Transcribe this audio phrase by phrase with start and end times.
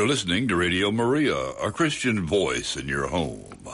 [0.00, 3.68] You're listening to Radio Maria, a Christian voice in your home.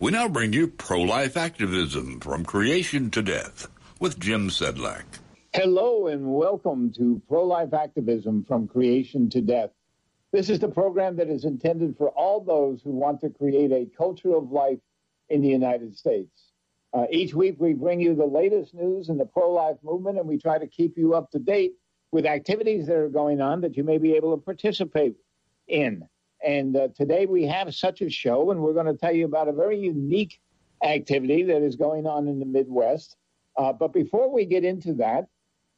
[0.00, 3.68] We now bring you pro life activism from creation to death
[4.00, 5.04] with Jim Sedlak.
[5.52, 9.70] Hello, and welcome to Pro Life Activism from Creation to Death.
[10.32, 13.88] This is the program that is intended for all those who want to create a
[13.96, 14.80] culture of life
[15.28, 16.50] in the United States.
[16.92, 20.26] Uh, each week, we bring you the latest news in the pro life movement, and
[20.26, 21.74] we try to keep you up to date
[22.10, 25.14] with activities that are going on that you may be able to participate
[25.70, 26.06] in.
[26.44, 29.48] And uh, today we have such a show, and we're going to tell you about
[29.48, 30.40] a very unique
[30.82, 33.16] activity that is going on in the Midwest.
[33.56, 35.26] Uh, but before we get into that,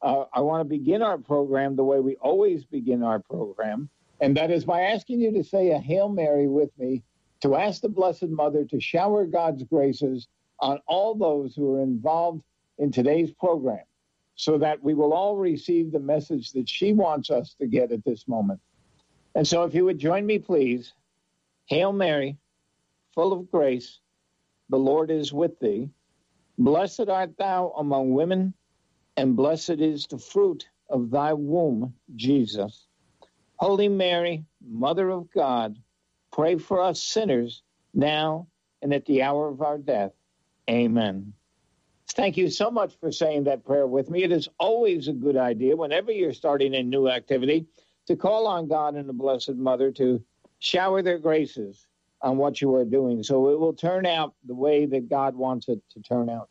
[0.03, 3.89] uh, I want to begin our program the way we always begin our program,
[4.21, 7.03] and that is by asking you to say a Hail Mary with me
[7.41, 10.29] to ask the Blessed Mother to shower God's graces
[10.61, 12.43] on all those who are involved
[12.79, 13.85] in today's program
[14.37, 18.05] so that we will all receive the message that she wants us to get at
[18.05, 18.61] this moment.
[19.34, 20.92] And so, if you would join me, please.
[21.66, 22.36] Hail Mary,
[23.14, 24.00] full of grace,
[24.69, 25.88] the Lord is with thee.
[26.58, 28.53] Blessed art thou among women,
[29.16, 32.86] and blessed is the fruit of thy womb, Jesus.
[33.56, 35.78] Holy Mary, Mother of God,
[36.33, 37.62] pray for us sinners
[37.94, 38.48] now
[38.83, 40.12] and at the hour of our death.
[40.69, 41.33] Amen.
[42.10, 44.22] Thank you so much for saying that prayer with me.
[44.22, 47.66] It is always a good idea whenever you're starting a new activity
[48.06, 50.22] to call on God and the Blessed Mother to
[50.58, 51.86] shower their graces
[52.20, 53.22] on what you are doing.
[53.22, 56.48] So it will turn out the way that God wants it to turn out.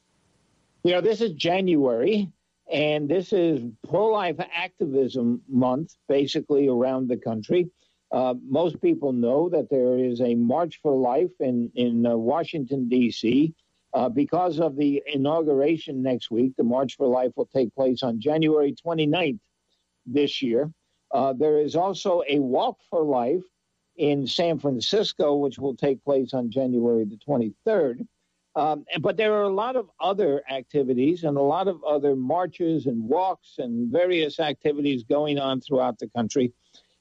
[0.83, 2.30] You know, this is January,
[2.71, 7.69] and this is pro life activism month, basically around the country.
[8.11, 12.89] Uh, most people know that there is a March for Life in, in uh, Washington,
[12.89, 13.53] D.C.
[13.93, 18.19] Uh, because of the inauguration next week, the March for Life will take place on
[18.19, 19.39] January 29th
[20.05, 20.69] this year.
[21.14, 23.44] Uh, there is also a Walk for Life
[23.98, 28.08] in San Francisco, which will take place on January the 23rd.
[28.55, 32.86] Um, but there are a lot of other activities and a lot of other marches
[32.86, 36.52] and walks and various activities going on throughout the country.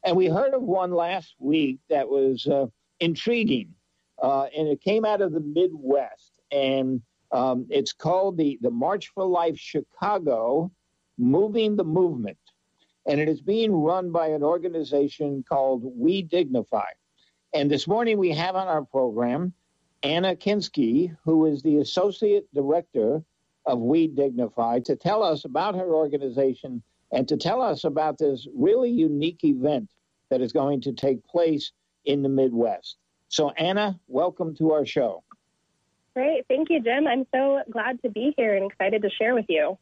[0.04, 2.66] And we heard of one last week that was uh,
[3.00, 3.74] intriguing,
[4.22, 6.32] uh, and it came out of the Midwest.
[6.52, 10.70] And um, it's called the, the March for Life Chicago
[11.18, 12.38] Moving the Movement
[13.06, 16.90] and it is being run by an organization called We Dignify.
[17.54, 19.52] And this morning we have on our program
[20.02, 23.22] Anna Kinskey, who is the Associate Director
[23.66, 28.46] of We Dignify, to tell us about her organization and to tell us about this
[28.54, 29.90] really unique event
[30.30, 31.72] that is going to take place
[32.04, 32.96] in the Midwest.
[33.28, 35.22] So, Anna, welcome to our show.
[36.14, 36.44] Great.
[36.48, 37.06] Thank you, Jim.
[37.06, 39.78] I'm so glad to be here and excited to share with you.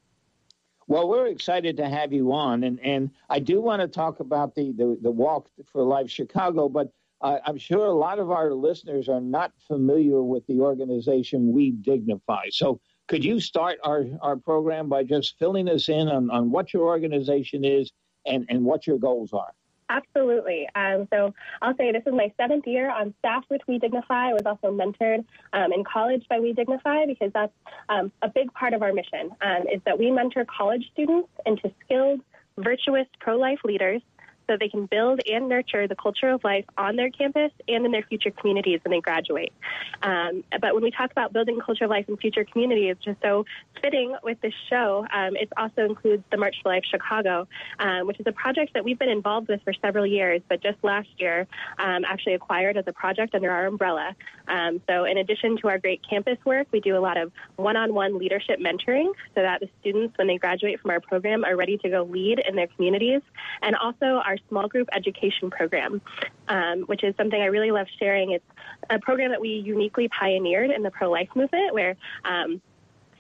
[0.89, 4.55] Well, we're excited to have you on, and, and I do want to talk about
[4.55, 6.91] the, the, the Walk for Life Chicago, but
[7.21, 11.73] uh, I'm sure a lot of our listeners are not familiar with the organization We
[11.73, 12.47] Dignify.
[12.53, 16.73] So, could you start our, our program by just filling us in on, on what
[16.73, 17.93] your organization is
[18.25, 19.53] and, and what your goals are?
[19.91, 20.69] Absolutely.
[20.75, 24.31] Um, so I'll say this is my seventh year on staff with We Dignify.
[24.31, 27.53] I was also mentored um, in college by We Dignify because that's
[27.89, 31.73] um, a big part of our mission um, is that we mentor college students into
[31.85, 32.21] skilled,
[32.59, 34.03] virtuous pro-life leaders
[34.49, 37.93] so they can build and nurture the culture of life on their campus and in
[37.93, 39.53] their future communities when they graduate.
[40.03, 43.45] Um, but when we talk about building culture of life in future communities, just so
[43.83, 47.47] fitting with this show, um, it also includes the March for Life Chicago,
[47.79, 50.79] um, which is a project that we've been involved with for several years, but just
[50.83, 51.47] last year
[51.79, 54.17] um, actually acquired as a project under our umbrella.
[54.49, 58.19] Um, so in addition to our great campus work, we do a lot of one-on-one
[58.19, 61.89] leadership mentoring so that the students, when they graduate from our program, are ready to
[61.91, 63.21] go lead in their communities,
[63.61, 66.01] and also our small group education program,
[66.49, 68.33] um, which is something I really love sharing.
[68.33, 68.45] It's
[68.91, 72.61] a program that we uniquely pioneered in the pro life movement where um,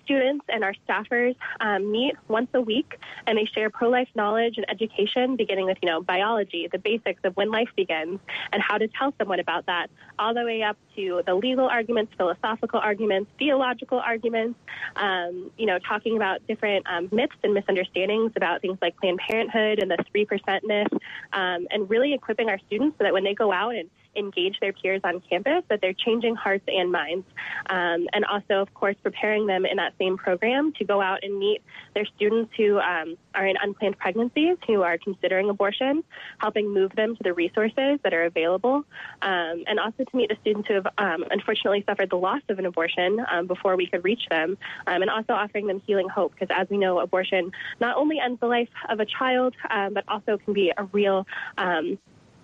[0.08, 4.64] students and our staffers um, meet once a week and they share pro-life knowledge and
[4.70, 8.18] education, beginning with, you know, biology, the basics of when life begins
[8.50, 12.10] and how to tell someone about that, all the way up to the legal arguments,
[12.16, 14.58] philosophical arguments, theological arguments,
[14.96, 19.78] um, you know, talking about different um, myths and misunderstandings about things like Planned Parenthood
[19.78, 20.88] and the 3% myth,
[21.34, 24.72] um, and really equipping our students so that when they go out and engage their
[24.72, 27.26] peers on campus, that they're changing hearts and minds.
[27.70, 31.38] Um, and also, of course, preparing them in that same program to go out and
[31.38, 31.62] meet
[31.94, 36.02] their students who um, are in unplanned pregnancies, who are considering abortion,
[36.38, 38.84] helping move them to the resources that are available,
[39.22, 42.58] um, and also to meet the students who have um, unfortunately suffered the loss of
[42.58, 46.32] an abortion um, before we could reach them, um, and also offering them healing hope,
[46.32, 49.54] because as we know, abortion not only ends the life of a child,
[49.92, 51.26] but also can be a real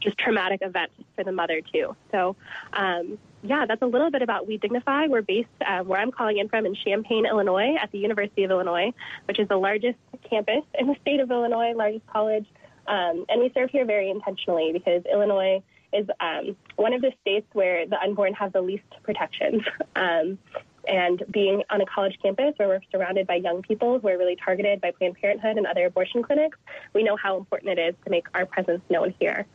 [0.05, 1.97] just traumatic event for the mother too.
[2.13, 2.37] So,
[2.73, 5.07] um, yeah, that's a little bit about We Dignify.
[5.07, 8.51] We're based um, where I'm calling in from in Champaign, Illinois, at the University of
[8.51, 8.93] Illinois,
[9.27, 9.99] which is the largest
[10.29, 12.47] campus in the state of Illinois, largest college.
[12.87, 15.63] Um, and we serve here very intentionally because Illinois
[15.93, 19.63] is um, one of the states where the unborn have the least protections.
[19.97, 20.39] Um,
[20.89, 24.37] and being on a college campus where we're surrounded by young people who are really
[24.37, 26.59] targeted by Planned Parenthood and other abortion clinics,
[26.93, 29.47] we know how important it is to make our presence known here.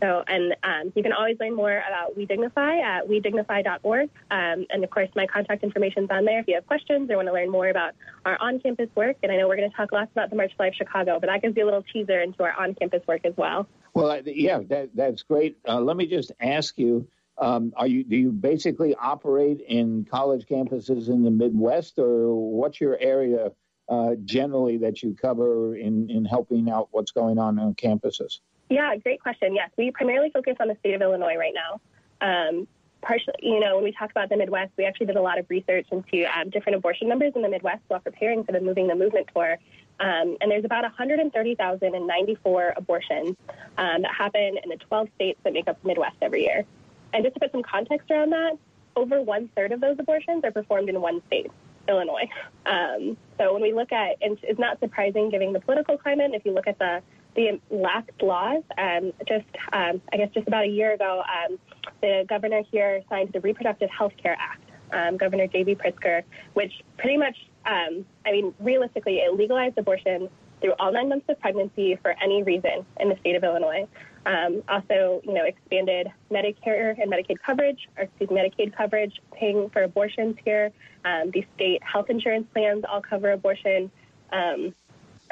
[0.00, 4.10] So, and um, you can always learn more about We Dignify at WeDignify.org.
[4.30, 7.16] Um, and of course, my contact information is on there if you have questions or
[7.16, 7.92] want to learn more about
[8.24, 9.16] our on campus work.
[9.22, 11.26] And I know we're going to talk lots about the March for Life Chicago, but
[11.26, 13.66] that gives you a little teaser into our on campus work as well.
[13.92, 15.58] Well, yeah, that, that's great.
[15.68, 17.08] Uh, let me just ask you.
[17.38, 22.78] Um, are you do you basically operate in college campuses in the Midwest, or what's
[22.78, 23.52] your area
[23.88, 28.40] uh, generally that you cover in, in helping out what's going on on campuses?
[28.70, 29.54] Yeah, great question.
[29.54, 31.80] Yes, we primarily focus on the state of Illinois right now.
[32.20, 32.68] Um,
[33.02, 35.46] partially, you know, when we talk about the Midwest, we actually did a lot of
[35.50, 38.94] research into um, different abortion numbers in the Midwest while preparing for the Moving the
[38.94, 39.58] Movement tour.
[39.98, 43.36] Um, and there's about 130,094 abortions
[43.76, 46.64] um, that happen in the 12 states that make up the Midwest every year.
[47.12, 48.56] And just to put some context around that,
[48.94, 51.50] over one third of those abortions are performed in one state,
[51.88, 52.28] Illinois.
[52.66, 56.44] Um, so when we look at, and it's not surprising given the political climate, if
[56.44, 57.02] you look at the
[57.34, 58.62] the lax laws.
[58.76, 61.58] Um, just, um, I guess, just about a year ago, um,
[62.00, 64.62] the governor here signed the Reproductive Health Care Act,
[64.92, 65.76] um, Governor J.B.
[65.76, 66.22] Pritzker,
[66.54, 67.36] which pretty much,
[67.66, 70.28] um, I mean, realistically, it legalized abortion
[70.60, 73.86] through all nine months of pregnancy for any reason in the state of Illinois.
[74.26, 79.70] Um, also, you know, expanded Medicare and Medicaid coverage, or excuse me, Medicaid coverage, paying
[79.70, 80.70] for abortions here.
[81.02, 83.90] The state health insurance plans all cover abortion.
[84.32, 84.74] And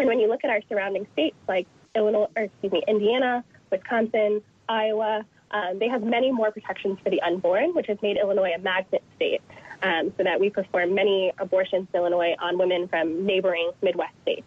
[0.07, 5.25] when you look at our surrounding states like Illinois, or excuse me, Indiana, Wisconsin, Iowa.
[5.51, 9.03] Um, they have many more protections for the unborn, which has made Illinois a magnet
[9.17, 9.41] state,
[9.83, 14.47] um, so that we perform many abortions in Illinois on women from neighboring Midwest states.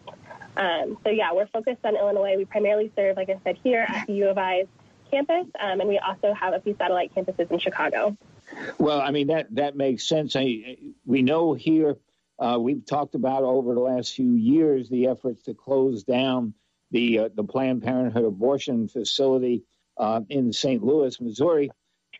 [0.56, 2.36] Um, so yeah, we're focused on Illinois.
[2.36, 4.66] We primarily serve, like I said, here at the U of I's
[5.10, 8.16] campus, um, and we also have a few satellite campuses in Chicago.
[8.78, 10.36] Well, I mean that that makes sense.
[10.36, 11.96] I, we know here
[12.38, 16.54] uh, we've talked about over the last few years the efforts to close down
[16.92, 19.64] the uh, the Planned Parenthood abortion facility
[19.98, 20.82] uh, in St.
[20.82, 21.70] Louis, Missouri,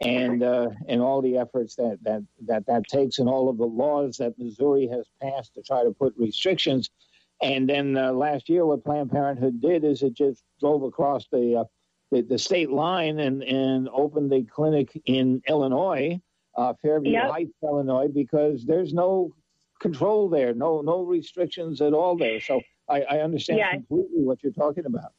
[0.00, 3.66] and uh, and all the efforts that, that that that takes, and all of the
[3.66, 6.90] laws that Missouri has passed to try to put restrictions.
[7.40, 11.56] And then uh, last year, what Planned Parenthood did is it just drove across the
[11.60, 11.64] uh,
[12.10, 16.20] the, the, state line and and opened a clinic in Illinois,
[16.56, 17.30] uh, Fairview yep.
[17.30, 19.30] Heights, Illinois, because there's no
[19.80, 22.40] control there, no no restrictions at all there.
[22.40, 23.72] So I, I understand yeah.
[23.72, 25.12] completely what you're talking about.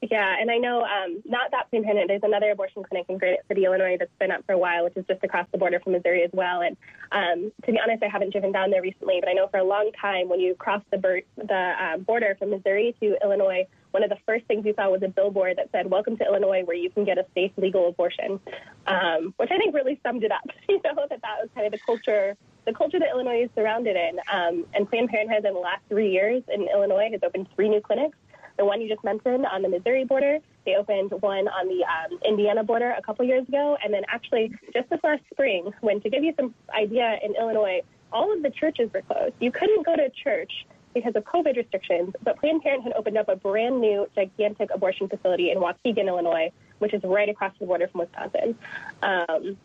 [0.00, 2.08] Yeah, and I know um, not that Planned Parenthood.
[2.08, 4.96] There's another abortion clinic in Granite City, Illinois, that's been up for a while, which
[4.96, 6.62] is just across the border from Missouri as well.
[6.62, 6.76] And
[7.10, 9.64] um, to be honest, I haven't driven down there recently, but I know for a
[9.64, 14.04] long time when you cross the, ber- the uh, border from Missouri to Illinois, one
[14.04, 16.76] of the first things you saw was a billboard that said, "Welcome to Illinois, where
[16.76, 18.38] you can get a safe, legal abortion,"
[18.86, 20.42] um, which I think really summed it up.
[20.68, 22.36] you know that that was kind of the culture
[22.68, 24.20] the culture that Illinois is surrounded in.
[24.30, 27.80] Um, and Planned Parenthood in the last three years in Illinois has opened three new
[27.80, 28.18] clinics.
[28.58, 32.18] The one you just mentioned on the Missouri border, they opened one on the um,
[32.26, 36.10] Indiana border a couple years ago, and then actually just this last spring, when to
[36.10, 37.80] give you some idea in Illinois,
[38.12, 39.34] all of the churches were closed.
[39.40, 43.36] You couldn't go to church because of COVID restrictions, but Planned Parenthood opened up a
[43.36, 46.50] brand new, gigantic abortion facility in Waukegan, Illinois,
[46.80, 48.58] which is right across the border from Wisconsin.
[49.02, 49.56] Um,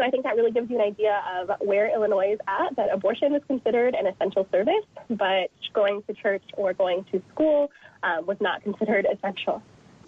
[0.00, 2.88] so I think that really gives you an idea of where Illinois is at, that
[2.90, 7.70] abortion is considered an essential service, but going to church or going to school
[8.02, 9.62] um, was not considered essential.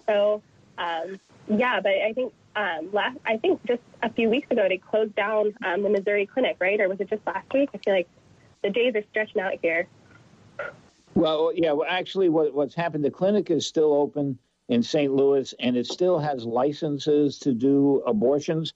[0.06, 0.40] So,
[0.78, 4.78] um, yeah, but I think um, last, I think just a few weeks ago they
[4.78, 6.80] closed down um, the Missouri clinic, right?
[6.80, 7.68] Or was it just last week?
[7.75, 8.08] I feel like
[8.62, 9.87] the days are stretching out here.
[11.14, 14.38] Well, yeah, well, actually, what, what's happened, the clinic is still open
[14.70, 15.12] in St.
[15.12, 18.72] Louis and it still has licenses to do abortions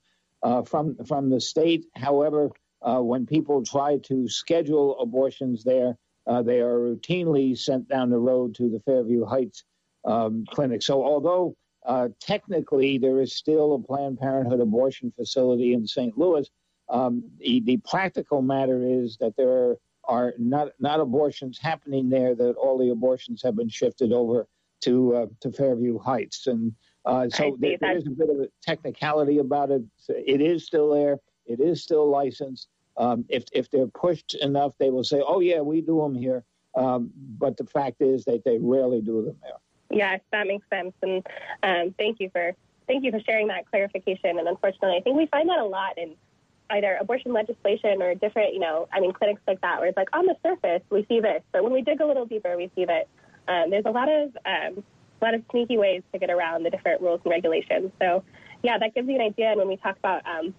[0.47, 1.87] uh, from from the state.
[1.97, 2.51] However,
[2.81, 5.99] uh, when people try to schedule abortions there,
[6.29, 9.65] uh, they are routinely sent down the road to the Fairview Heights
[10.05, 10.83] um, clinic.
[10.83, 16.17] So, although uh, technically there is still a Planned Parenthood abortion facility in St.
[16.17, 16.49] Louis,
[16.89, 22.37] um, the, the, practical matter is that there are, are not not abortions happening there.
[22.37, 24.47] That all the abortions have been shifted over
[24.83, 26.73] to uh, to Fairview Heights, and
[27.07, 29.83] uh, so there, there is a bit of a technicality about it.
[30.09, 31.19] It is still there.
[31.47, 32.69] It is still licensed.
[32.97, 36.45] Um, if if they're pushed enough, they will say, "Oh yeah, we do them here."
[36.75, 39.53] Um, but the fact is that they rarely do them there.
[39.91, 40.93] Yes, that makes sense.
[41.03, 41.27] And
[41.63, 42.53] um, thank you for
[42.89, 44.39] thank you for sharing that clarification.
[44.39, 46.15] And unfortunately, I think we find that a lot in
[46.71, 50.09] either abortion legislation or different, you know, I mean, clinics like that, where it's like
[50.13, 52.85] on the surface we see this, but when we dig a little deeper, we see
[52.85, 53.07] that
[53.47, 54.83] um, there's a lot of um,
[55.21, 57.91] a lot of sneaky ways to get around the different rules and regulations.
[58.01, 58.25] So,
[58.63, 59.51] yeah, that gives you an idea.
[59.51, 60.55] And when we talk about um,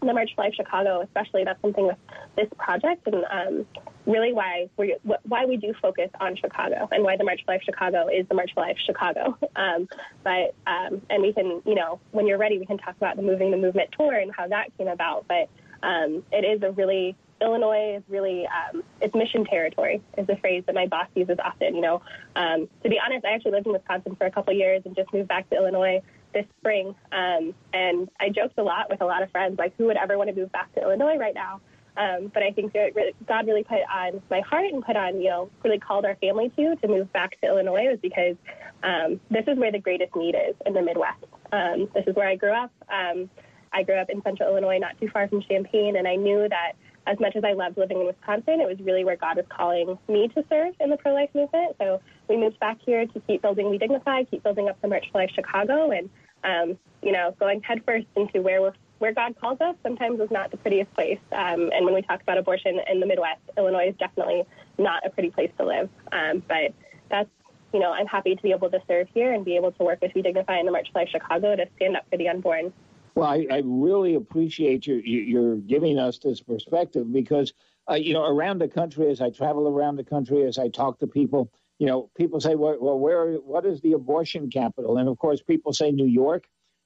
[0.00, 1.96] the March for Life Chicago, especially, that's something with
[2.36, 3.66] this project, and um,
[4.06, 7.62] really why we why we do focus on Chicago and why the March for Life
[7.64, 9.36] Chicago is the March for Life Chicago.
[9.56, 9.88] Um,
[10.24, 13.22] but um, and we can, you know, when you're ready, we can talk about the
[13.22, 15.26] Moving the Movement tour and how that came about.
[15.28, 15.50] But
[15.86, 20.62] um, it is a really Illinois is really um, it's mission territory is the phrase
[20.66, 21.74] that my boss uses often.
[21.74, 22.02] You know,
[22.36, 25.12] um, to be honest, I actually lived in Wisconsin for a couple years and just
[25.12, 26.94] moved back to Illinois this spring.
[27.12, 30.16] Um, and I joked a lot with a lot of friends, like, who would ever
[30.16, 31.60] want to move back to Illinois right now?
[31.96, 32.92] Um, but I think that
[33.26, 36.50] God really put on my heart and put on, you know, really called our family
[36.56, 38.36] to to move back to Illinois was because
[38.82, 41.24] um, this is where the greatest need is in the Midwest.
[41.52, 42.70] Um, this is where I grew up.
[42.88, 43.28] Um,
[43.72, 46.72] I grew up in central Illinois, not too far from Champaign, and I knew that
[47.06, 49.98] as much as I loved living in Wisconsin, it was really where God was calling
[50.08, 51.76] me to serve in the pro life movement.
[51.78, 55.06] So we moved back here to keep building We Dignify, keep building up the March
[55.10, 56.10] for Life Chicago, and
[56.42, 60.50] um, you know, going headfirst into where we're where God calls us sometimes is not
[60.50, 61.18] the prettiest place.
[61.32, 64.44] Um, and when we talk about abortion in the Midwest, Illinois is definitely
[64.76, 65.88] not a pretty place to live.
[66.12, 66.74] Um, but
[67.08, 67.30] that's,
[67.72, 70.02] you know, I'm happy to be able to serve here and be able to work
[70.02, 72.74] with We Dignify and the March for Life Chicago to stand up for the unborn.
[73.20, 77.52] Well, I, I really appreciate your your giving us this perspective because
[77.90, 80.98] uh, you know around the country as I travel around the country as I talk
[81.00, 84.96] to people, you know, people say, well, well where what is the abortion capital?
[84.96, 86.44] And of course, people say New York,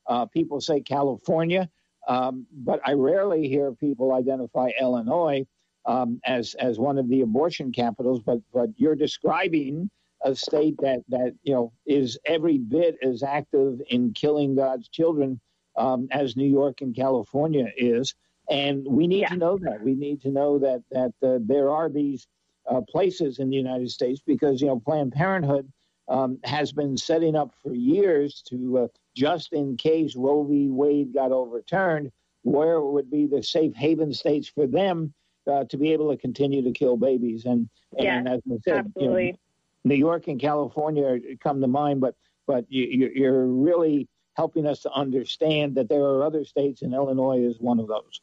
[0.08, 1.70] uh, people say California,
[2.08, 5.46] um, but I rarely hear people identify Illinois
[5.86, 8.22] um, as as one of the abortion capitals.
[8.26, 9.88] But but you're describing
[10.24, 15.40] a state that that you know is every bit as active in killing God's children
[15.76, 18.14] um, as New York and California is.
[18.50, 19.28] And we need yeah.
[19.28, 19.82] to know that.
[19.82, 22.26] We need to know that that uh, there are these
[22.68, 25.70] uh, places in the United States because you know Planned Parenthood
[26.08, 30.68] um, has been setting up for years to uh, just in case Roe v.
[30.68, 32.10] Wade got overturned,
[32.42, 35.14] where would be the safe haven states for them
[35.50, 37.44] uh, to be able to continue to kill babies.
[37.44, 39.26] And, and as I said, absolutely.
[39.26, 39.38] You know,
[39.86, 42.14] New York and California come to mind, but
[42.46, 47.40] but you, you're really helping us to understand that there are other states, and Illinois
[47.40, 48.20] is one of those.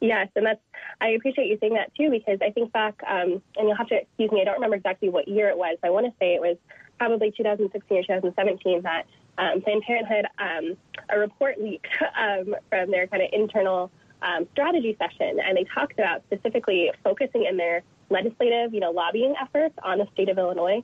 [0.00, 0.60] Yes, and that's
[1.00, 4.02] I appreciate you saying that too because I think back, um, and you'll have to
[4.02, 5.78] excuse me, I don't remember exactly what year it was.
[5.80, 6.56] But I want to say it was
[6.98, 9.06] probably 2016 or 2017 that
[9.38, 10.76] um, Planned Parenthood um,
[11.08, 11.86] a report leaked
[12.18, 13.90] um, from their kind of internal
[14.22, 19.34] um, strategy session, and they talked about specifically focusing in their legislative, you know, lobbying
[19.40, 20.82] efforts on the state of Illinois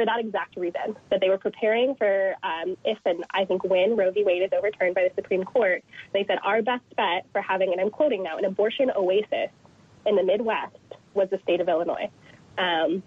[0.00, 3.98] for that exact reason, that they were preparing for um, if and I think when
[3.98, 4.24] Roe v.
[4.24, 5.84] Wade is overturned by the Supreme Court.
[6.14, 9.50] They said our best bet for having, and I'm quoting now, an abortion oasis
[10.06, 10.74] in the Midwest
[11.12, 12.08] was the state of Illinois.
[12.56, 13.02] Um,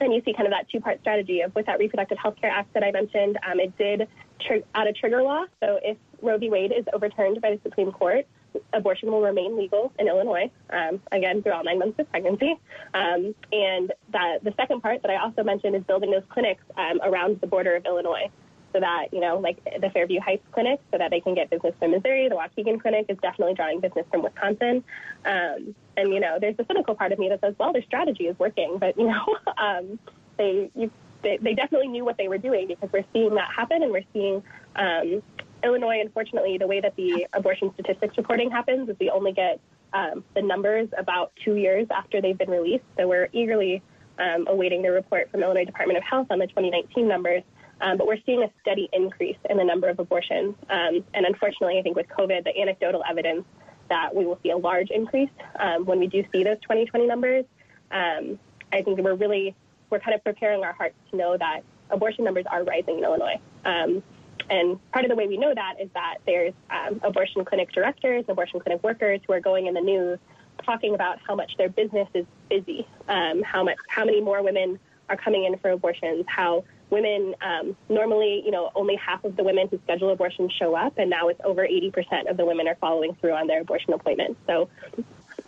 [0.00, 2.74] and you see kind of that two-part strategy of with that Reproductive Health Care Act
[2.74, 4.08] that I mentioned, um, it did
[4.44, 5.44] tr- add a trigger law.
[5.60, 6.50] So if Roe v.
[6.50, 8.26] Wade is overturned by the Supreme Court,
[8.72, 12.54] abortion will remain legal in Illinois, um, again, through all nine months of pregnancy.
[12.94, 17.00] Um, and that, the second part that I also mentioned is building those clinics um,
[17.02, 18.30] around the border of Illinois
[18.72, 21.74] so that, you know, like the Fairview Heights Clinic, so that they can get business
[21.78, 22.28] from Missouri.
[22.28, 24.82] The Waukegan Clinic is definitely drawing business from Wisconsin.
[25.24, 28.24] Um, and, you know, there's the cynical part of me that says, well, their strategy
[28.24, 29.98] is working, but, you know, um,
[30.38, 30.90] they, you,
[31.22, 34.04] they, they definitely knew what they were doing because we're seeing that happen and we're
[34.12, 34.42] seeing
[34.76, 35.22] um,
[35.64, 39.60] Illinois, unfortunately, the way that the abortion statistics reporting happens is we only get
[39.92, 42.84] um, the numbers about two years after they've been released.
[42.96, 43.82] So we're eagerly
[44.18, 47.42] um, awaiting the report from Illinois Department of Health on the 2019 numbers.
[47.80, 50.54] Um, but we're seeing a steady increase in the number of abortions.
[50.70, 53.44] Um, and unfortunately, I think with COVID, the anecdotal evidence
[53.88, 57.44] that we will see a large increase um, when we do see those 2020 numbers.
[57.90, 58.38] Um,
[58.72, 59.54] I think we're really
[59.90, 63.38] we're kind of preparing our hearts to know that abortion numbers are rising in Illinois.
[63.64, 64.02] Um,
[64.50, 68.24] and part of the way we know that is that there's um, abortion clinic directors,
[68.28, 70.18] abortion clinic workers who are going in the news
[70.64, 74.78] talking about how much their business is busy, um, how much, how many more women
[75.08, 79.42] are coming in for abortions, how women um, normally, you know, only half of the
[79.42, 82.76] women who schedule abortions show up, and now it's over 80% of the women are
[82.76, 84.38] following through on their abortion appointments.
[84.46, 84.68] So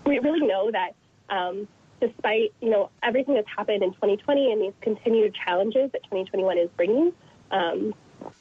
[0.07, 0.93] we really know that
[1.29, 1.69] um,
[2.01, 6.69] despite, you know, everything that's happened in 2020 and these continued challenges that 2021 is
[6.77, 7.13] bringing,
[7.51, 7.95] um,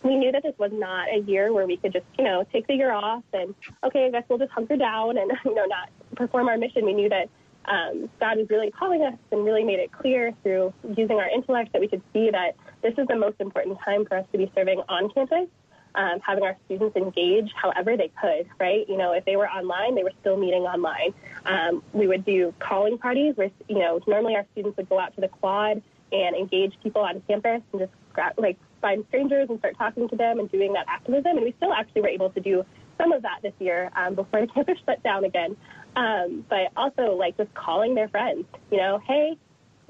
[0.04, 2.68] we knew that this was not a year where we could just, you know, take
[2.68, 5.90] the year off and, okay, I guess we'll just hunker down and, you know, not
[6.16, 6.86] perform our mission.
[6.86, 7.30] We knew that
[7.66, 11.72] um, God was really calling us and really made it clear through using our intellect
[11.74, 14.52] that we could see that this is the most important time for us to be
[14.56, 15.48] serving on campus
[15.96, 18.88] um, having our students engage however they could, right?
[18.90, 21.14] You know, if they were online, they were still meeting online.
[21.46, 25.14] Um, we would do calling parties where, you know, normally our students would go out
[25.16, 27.92] to the quad and engage people on campus and just
[28.38, 31.38] like find strangers and start talking to them and doing that activism.
[31.38, 32.66] And we still actually were able to do
[33.00, 35.56] some of that this year um, before the campus shut down again.
[35.96, 39.38] Um, but also like just calling their friends, you know, hey,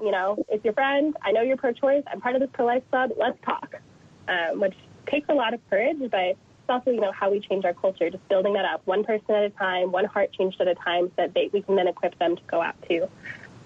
[0.00, 1.16] you know, it's your friend.
[1.22, 2.04] I know you're pro-choice.
[2.06, 3.10] I'm part of this pro-life club.
[3.18, 3.74] Let's talk,
[4.28, 7.64] um, which takes a lot of courage, but it's also, you know, how we change
[7.64, 10.68] our culture, just building that up one person at a time, one heart changed at
[10.68, 13.08] a time, so that they, we can then equip them to go out to.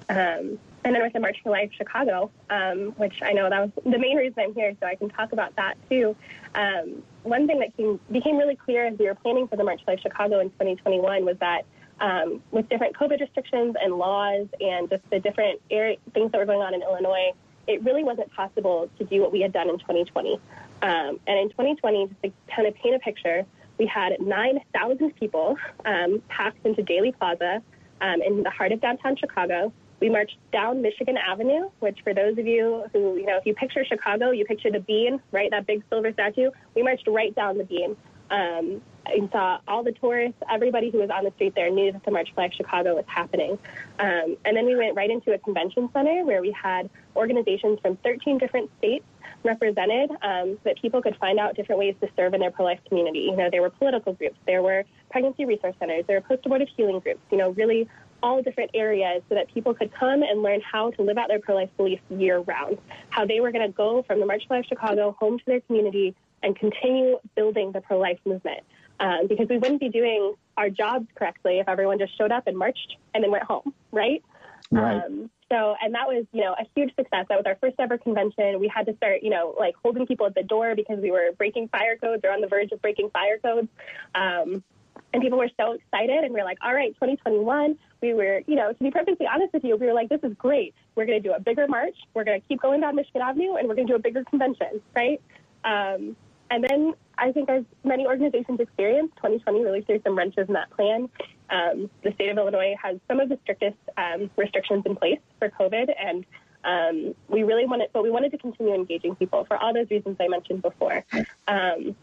[0.08, 3.70] Um, and then with the March for Life Chicago, um, which I know that was
[3.84, 6.16] the main reason I'm here, so I can talk about that too.
[6.54, 9.80] Um, one thing that came, became really clear as we were planning for the March
[9.84, 11.62] for Life Chicago in 2021 was that
[12.00, 16.60] um, with different COVID restrictions and laws and just the different things that were going
[16.60, 17.32] on in Illinois,
[17.66, 20.40] it really wasn't possible to do what we had done in 2020.
[20.80, 23.44] Um, and in 2020, just to kind of paint a picture,
[23.78, 27.62] we had 9,000 people um, packed into Daley Plaza
[28.00, 29.72] um, in the heart of downtown Chicago.
[30.00, 33.54] We marched down Michigan Avenue, which for those of you who, you know, if you
[33.54, 35.50] picture Chicago, you picture the bean, right?
[35.50, 36.50] That big silver statue.
[36.74, 37.96] We marched right down the bean.
[38.30, 42.04] Um, and saw all the tourists, everybody who was on the street there knew that
[42.04, 43.58] the March for Life Chicago was happening.
[43.98, 47.96] Um, and then we went right into a convention center where we had organizations from
[48.04, 49.06] 13 different states
[49.44, 52.80] represented um, so that people could find out different ways to serve in their pro-life
[52.88, 53.20] community.
[53.20, 56.98] You know, there were political groups, there were pregnancy resource centers, there were post-abortive healing
[57.00, 57.88] groups, you know, really
[58.22, 61.40] all different areas so that people could come and learn how to live out their
[61.40, 62.78] pro-life beliefs year round,
[63.10, 65.60] how they were going to go from the March for Life Chicago home to their
[65.60, 68.60] community and continue building the pro-life movement
[69.00, 72.56] um, because we wouldn't be doing our jobs correctly if everyone just showed up and
[72.56, 74.22] marched and then went home, right?
[74.70, 75.02] Right.
[75.02, 77.24] Um, so, and that was, you know, a huge success.
[77.28, 78.60] That was our first ever convention.
[78.60, 81.30] We had to start, you know, like holding people at the door because we were
[81.38, 83.68] breaking fire codes or on the verge of breaking fire codes.
[84.14, 84.62] Um,
[85.12, 88.56] and people were so excited and we are like, all right, 2021, we were, you
[88.56, 90.74] know, to be perfectly honest with you, we were like, this is great.
[90.94, 91.96] We're going to do a bigger march.
[92.14, 94.24] We're going to keep going down Michigan Avenue and we're going to do a bigger
[94.24, 95.20] convention, right?
[95.64, 96.16] Um,
[96.50, 100.70] and then I think as many organizations experienced, 2020 really threw some wrenches in that
[100.70, 101.08] plan.
[101.50, 105.48] Um, the state of Illinois has some of the strictest um, restrictions in place for
[105.48, 106.24] COVID, and
[106.64, 110.16] um, we really wanted, but we wanted to continue engaging people for all those reasons
[110.20, 111.04] I mentioned before.
[111.46, 111.96] Um,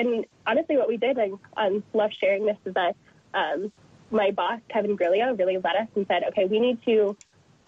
[0.00, 2.96] and honestly, what we did, and um, love sharing this, is that
[3.34, 3.72] um,
[4.10, 7.16] my boss Kevin Grillot really led us and said, "Okay, we need to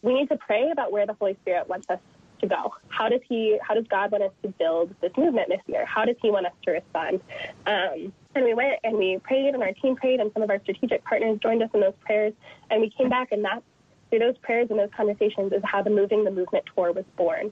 [0.03, 2.01] we need to pray about where the Holy Spirit wants us
[2.41, 2.75] to go?
[2.89, 3.59] How does he?
[3.67, 5.85] How does God want us to build this movement this year?
[5.85, 7.21] How does He want us to respond?
[7.67, 10.61] Um, and we went and we prayed, and our team prayed, and some of our
[10.63, 12.33] strategic partners joined us in those prayers.
[12.71, 13.63] And we came back, and that
[14.13, 17.51] through those prayers and those conversations is how the Moving the Movement tour was born.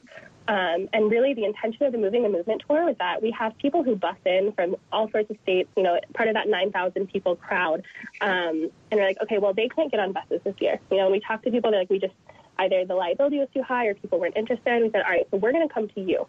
[0.51, 3.57] Um, and really, the intention of the Moving the Movement tour was that we have
[3.59, 7.07] people who bus in from all sorts of states, you know, part of that 9,000
[7.07, 7.85] people crowd.
[8.21, 10.81] Um, and we're like, okay, well, they can't get on buses this year.
[10.91, 12.15] You know, and we talked to people, they're like, we just,
[12.59, 14.83] either the liability was too high or people weren't interested.
[14.83, 16.27] We said, all right, so we're going to come to you.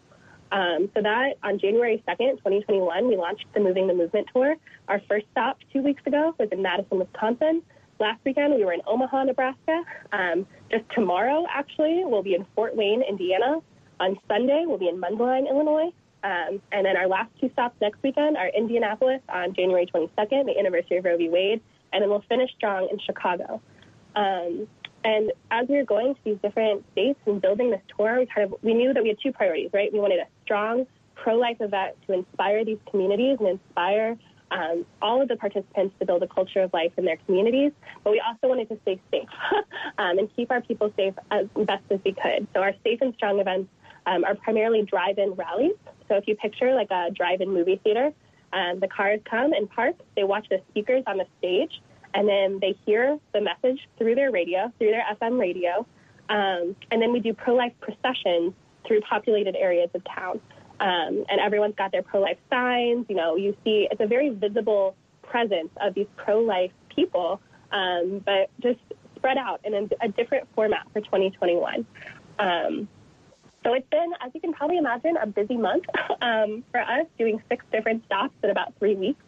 [0.52, 4.54] Um, so that on January 2nd, 2021, we launched the Moving the Movement tour.
[4.86, 7.62] Our first stop two weeks ago was in Madison, Wisconsin.
[7.98, 9.82] Last weekend, we were in Omaha, Nebraska.
[10.12, 13.60] Um, just tomorrow, actually, we'll be in Fort Wayne, Indiana.
[14.02, 15.92] On Sunday, we'll be in Mundelein, Illinois.
[16.24, 20.58] Um, and then our last two stops next weekend are Indianapolis on January 22nd, the
[20.58, 21.28] anniversary of Roe v.
[21.28, 21.60] Wade,
[21.92, 23.62] and then we'll finish strong in Chicago.
[24.16, 24.66] Um,
[25.04, 28.44] and as we were going to these different states and building this tour, we kind
[28.52, 29.92] of we knew that we had two priorities, right?
[29.92, 30.84] We wanted a strong
[31.14, 34.16] pro-life event to inspire these communities and inspire
[34.50, 37.70] um, all of the participants to build a culture of life in their communities,
[38.02, 39.28] but we also wanted to stay safe
[39.98, 42.48] um, and keep our people safe as best as we could.
[42.52, 43.70] So our safe and strong events
[44.06, 45.76] um, are primarily drive-in rallies.
[46.08, 48.12] So if you picture like a drive-in movie theater,
[48.52, 51.80] um, the cars come and park, they watch the speakers on the stage,
[52.14, 55.86] and then they hear the message through their radio, through their FM radio,
[56.28, 58.52] um, and then we do pro-life processions
[58.86, 60.40] through populated areas of town.
[60.80, 63.06] Um, and everyone's got their pro-life signs.
[63.08, 68.50] You know, you see it's a very visible presence of these pro-life people, um, but
[68.60, 68.80] just
[69.14, 71.86] spread out in a, a different format for 2021.
[73.64, 75.84] Um, so it's been, as you can probably imagine, a busy month
[76.22, 79.22] um, for us, doing six different stops in about three weeks.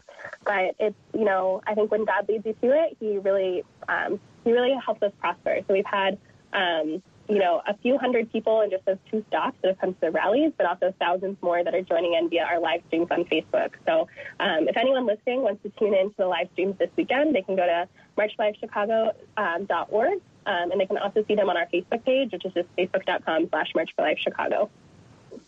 [0.44, 4.20] But it's, you know, I think when God leads you to it, He really, um,
[4.44, 5.58] He really helps us prosper.
[5.66, 6.18] So we've had,
[6.52, 9.94] um, you know, a few hundred people in just those two stops that have come
[9.94, 13.08] to the rallies, but also thousands more that are joining in via our live streams
[13.10, 13.70] on Facebook.
[13.86, 14.08] So
[14.40, 17.40] um, if anyone listening wants to tune in to the live streams this weekend, they
[17.42, 22.32] can go to marchforlifechicago.org, um, and they can also see them on our Facebook page,
[22.32, 24.70] which is just facebook.com slash March for Life Chicago.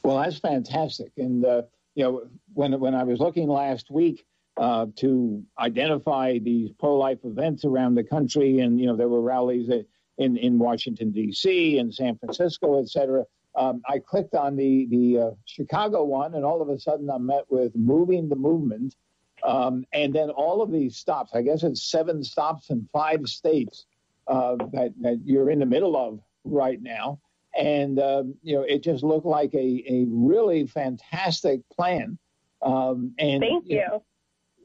[0.02, 1.12] Well, that's fantastic.
[1.16, 1.62] And, uh,
[1.94, 2.22] you know,
[2.54, 4.24] when when I was looking last week
[4.56, 9.70] uh, to identify these pro-life events around the country, and you know there were rallies
[10.18, 11.78] in in Washington D.C.
[11.78, 13.24] and San Francisco, et cetera.
[13.54, 17.26] Um, I clicked on the the uh, Chicago one, and all of a sudden I'm
[17.26, 18.94] met with moving the movement,
[19.42, 21.32] um, and then all of these stops.
[21.34, 23.86] I guess it's seven stops in five states
[24.28, 27.20] uh, that that you're in the middle of right now,
[27.58, 32.18] and uh, you know it just looked like a a really fantastic plan.
[32.62, 33.76] Um, and thank you.
[33.76, 34.04] You know,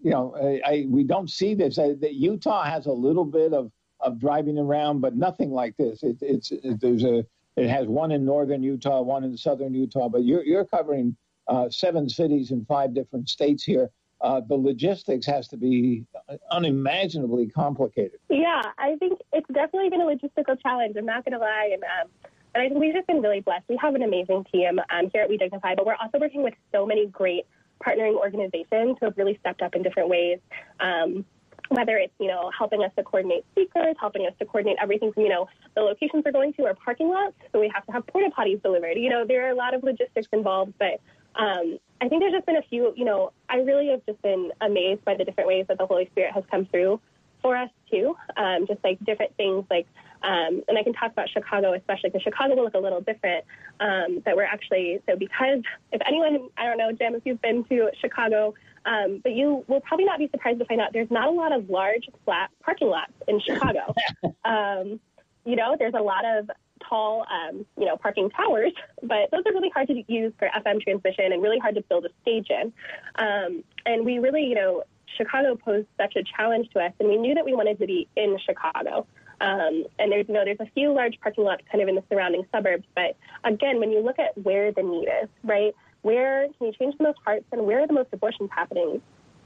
[0.04, 1.78] you know I, I, we don't see this.
[1.78, 6.04] Uh, that Utah has a little bit of of driving around, but nothing like this.
[6.04, 7.26] It, it's it, there's a
[7.58, 11.16] it has one in northern Utah, one in southern Utah, but you're you're covering
[11.48, 13.90] uh, seven cities in five different states here.
[14.22, 16.06] Uh, the logistics has to be
[16.52, 18.20] unimaginably complicated.
[18.30, 20.96] Yeah, I think it's definitely been a logistical challenge.
[20.96, 22.10] I'm not going to lie, and um,
[22.54, 23.64] and I think we've just been really blessed.
[23.68, 26.54] We have an amazing team um, here at We Dignify, but we're also working with
[26.72, 27.46] so many great
[27.84, 30.40] partnering organizations who have really stepped up in different ways.
[30.80, 31.26] Um,
[31.70, 35.24] whether it's, you know, helping us to coordinate speakers, helping us to coordinate everything from,
[35.24, 37.34] you know, the locations we're going to or parking lots.
[37.54, 38.98] So we have to have porta potties delivered.
[38.98, 41.00] You know, there are a lot of logistics involved, but
[41.36, 44.52] um, I think there's just been a few, you know, I really have just been
[44.60, 47.00] amazed by the different ways that the Holy Spirit has come through
[47.44, 48.16] for us too.
[48.36, 49.88] Um, just like different things like,
[50.24, 53.46] um, and I can talk about Chicago especially because Chicago will look a little different.
[53.80, 55.62] Um, that we're actually so because
[55.92, 58.54] if anyone, I don't know, Jim, if you've been to Chicago,
[58.86, 61.52] um, but you will probably not be surprised to find out there's not a lot
[61.52, 63.94] of large, flat parking lots in Chicago.
[64.46, 65.00] um,
[65.46, 66.50] you know, there's a lot of
[66.92, 70.82] tall, um, you know, parking towers, but those are really hard to use for FM
[70.82, 72.74] transmission and really hard to build a stage in.
[73.16, 74.84] Um, and we really, you know,
[75.18, 78.08] Chicago posed such a challenge to us, and we knew that we wanted to be
[78.16, 79.08] in Chicago.
[79.40, 82.04] Um, and there's, you know, there's a few large parking lots kind of in the
[82.10, 85.74] surrounding suburbs, but again, when you look at where the need is, right?
[86.02, 89.02] where can you change the most hearts and where are the most abortions happening?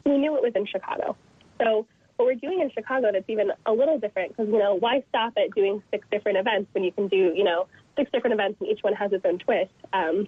[0.06, 1.16] We knew it was in Chicago.
[1.62, 1.86] So
[2.18, 5.34] what we're doing in Chicago that's even a little different because, you know, why stop
[5.38, 8.70] at doing six different events when you can do, you know, six different events and
[8.70, 9.72] each one has its own twist?
[9.94, 10.28] Um,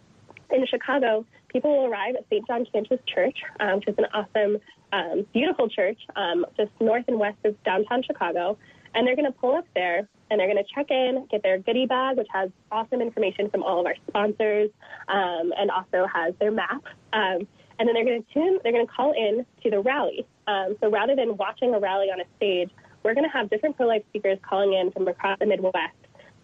[0.51, 2.45] in Chicago, people will arrive at St.
[2.47, 4.57] John Cantius Church, um, which is an awesome,
[4.93, 8.57] um, beautiful church um, just north and west of downtown Chicago.
[8.93, 11.59] And they're going to pull up there and they're going to check in, get their
[11.59, 14.69] goodie bag, which has awesome information from all of our sponsors,
[15.07, 16.83] um, and also has their map.
[17.13, 17.47] Um,
[17.79, 20.25] and then they're going to tune, they're going to call in to the rally.
[20.47, 22.69] Um, so rather than watching a rally on a stage,
[23.03, 25.95] we're going to have different pro-life speakers calling in from across the Midwest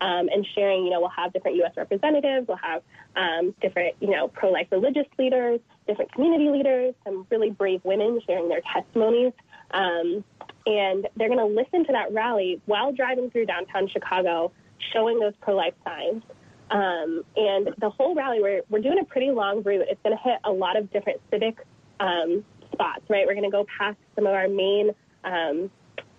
[0.02, 0.86] um, and sharing.
[0.86, 1.74] You know, we'll have different U.S.
[1.76, 2.84] representatives, we'll have
[3.16, 8.50] um, different, you know, pro-life religious leaders, different community leaders, some really brave women sharing
[8.50, 9.34] their testimonies.
[9.72, 10.24] Um,
[10.66, 14.52] and they're going to listen to that rally while driving through downtown Chicago,
[14.94, 16.24] showing those pro life signs.
[16.74, 19.86] Um, and the whole rally, we're, we're doing a pretty long route.
[19.88, 21.60] It's going to hit a lot of different civic
[22.00, 23.28] um, spots, right?
[23.28, 24.90] We're going to go past some of our main
[25.24, 25.70] um,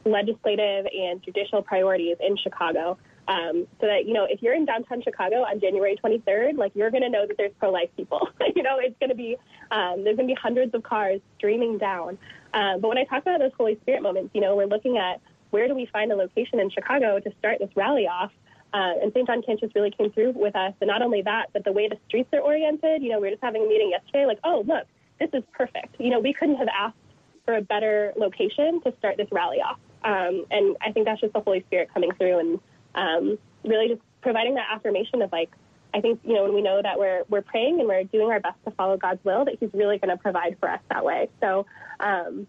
[0.05, 2.97] legislative and judicial priorities in Chicago.
[3.27, 6.91] Um, so that, you know, if you're in downtown Chicago on January 23rd, like you're
[6.91, 8.29] going to know that there's pro-life people.
[8.55, 9.37] you know, it's going to be,
[9.73, 12.17] um, there's going to be hundreds of cars streaming down.
[12.53, 15.21] Um, but when I talk about those Holy Spirit moments, you know, we're looking at
[15.51, 18.31] where do we find a location in Chicago to start this rally off.
[18.75, 19.25] Uh, and St.
[19.29, 20.75] John Cantius really came through with us.
[20.81, 23.31] And not only that, but the way the streets are oriented, you know, we were
[23.31, 24.87] just having a meeting yesterday, like, oh, look,
[25.21, 25.95] this is perfect.
[26.01, 26.97] You know, we couldn't have asked
[27.45, 29.79] for a better location to start this rally off.
[30.03, 32.61] Um, and I think that's just the Holy Spirit coming through and
[32.97, 35.51] um, really just providing that affirmation of like,
[35.95, 38.41] I think, you know, when we know that we're, we're praying and we're doing our
[38.41, 41.29] best to follow God's will, that He's really going to provide for us that way.
[41.41, 41.67] So
[42.01, 42.49] um,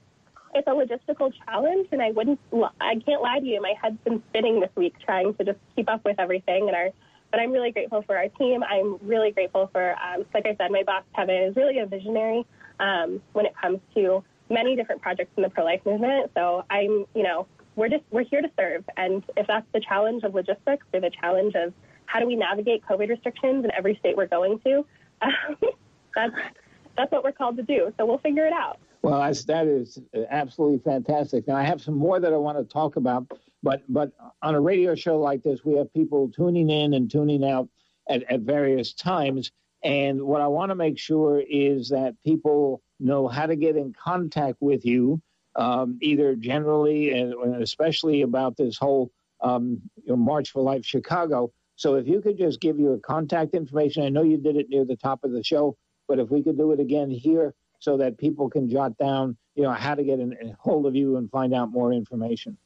[0.54, 2.40] it's a logistical challenge, and I wouldn't,
[2.80, 5.90] I can't lie to you, my head's been spinning this week trying to just keep
[5.90, 6.68] up with everything.
[6.68, 6.90] And our,
[7.32, 8.64] but I'm really grateful for our team.
[8.64, 12.46] I'm really grateful for, um, like I said, my boss Kevin is really a visionary
[12.80, 16.32] um, when it comes to many different projects in the pro-life movement.
[16.36, 20.24] So I'm, you know, we're just we're here to serve, and if that's the challenge
[20.24, 21.74] of logistics or the challenge of
[22.06, 24.86] how do we navigate COVID restrictions in every state we're going to?
[25.22, 25.58] Um,
[26.14, 26.34] that's
[26.98, 27.94] that's what we're called to do.
[27.98, 28.80] So we'll figure it out.
[29.06, 30.00] Well, that's, that is
[30.32, 31.48] absolutely fantastic.
[31.48, 34.60] Now I have some more that I want to talk about, but but on a
[34.60, 37.70] radio show like this, we have people tuning in and tuning out
[38.10, 39.52] at, at various times.
[39.84, 43.94] And what I want to make sure is that people know how to get in
[43.94, 45.22] contact with you,
[45.56, 51.52] um, either generally and especially about this whole um, you know, March for Life Chicago.
[51.76, 54.84] So if you could just give your contact information, I know you did it near
[54.84, 57.54] the top of the show, but if we could do it again here
[57.86, 60.96] so that people can jot down, you know, how to get in, in hold of
[60.96, 62.58] you and find out more information.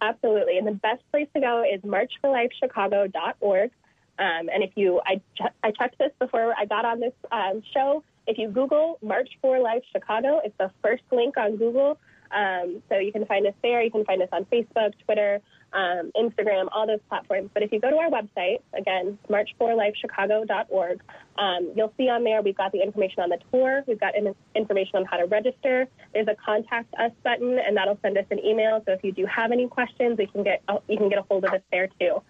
[0.00, 0.58] Absolutely.
[0.58, 3.70] And the best place to go is marchforlifechicago.org.
[4.18, 5.20] Um, and if you, I,
[5.62, 8.02] I checked this before I got on this um, show.
[8.26, 11.98] if you Google March for Life Chicago, it's the first link on Google.
[12.32, 13.80] Um, so you can find us there.
[13.82, 15.40] You can find us on Facebook, Twitter,
[15.72, 17.50] um, Instagram, all those platforms.
[17.52, 21.02] But if you go to our website, again, march4lifechicago.org,
[21.38, 23.82] um, you'll see on there we've got the information on the tour.
[23.86, 25.86] We've got in- information on how to register.
[26.12, 28.82] There's a contact us button, and that'll send us an email.
[28.86, 31.44] So if you do have any questions, we can get you can get a hold
[31.44, 32.22] of us there too.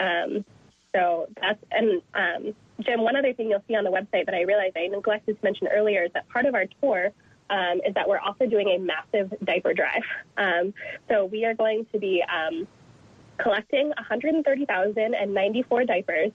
[0.00, 0.44] Um,
[0.94, 3.02] so that's and um, Jim.
[3.02, 5.66] One other thing you'll see on the website that I realized I neglected to mention
[5.68, 7.12] earlier is that part of our tour
[7.50, 10.02] um, is that we're also doing a massive diaper drive.
[10.36, 10.74] Um,
[11.08, 12.66] so we are going to be um,
[13.38, 16.32] collecting 130,094 diapers,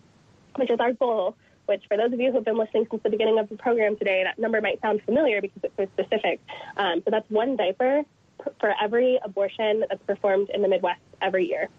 [0.56, 1.36] which is our goal.
[1.66, 3.96] Which, for those of you who have been listening since the beginning of the program
[3.96, 6.40] today, that number might sound familiar because it's so specific.
[6.78, 8.02] Um, so that's one diaper
[8.60, 11.70] for every abortion that's performed in the Midwest every year.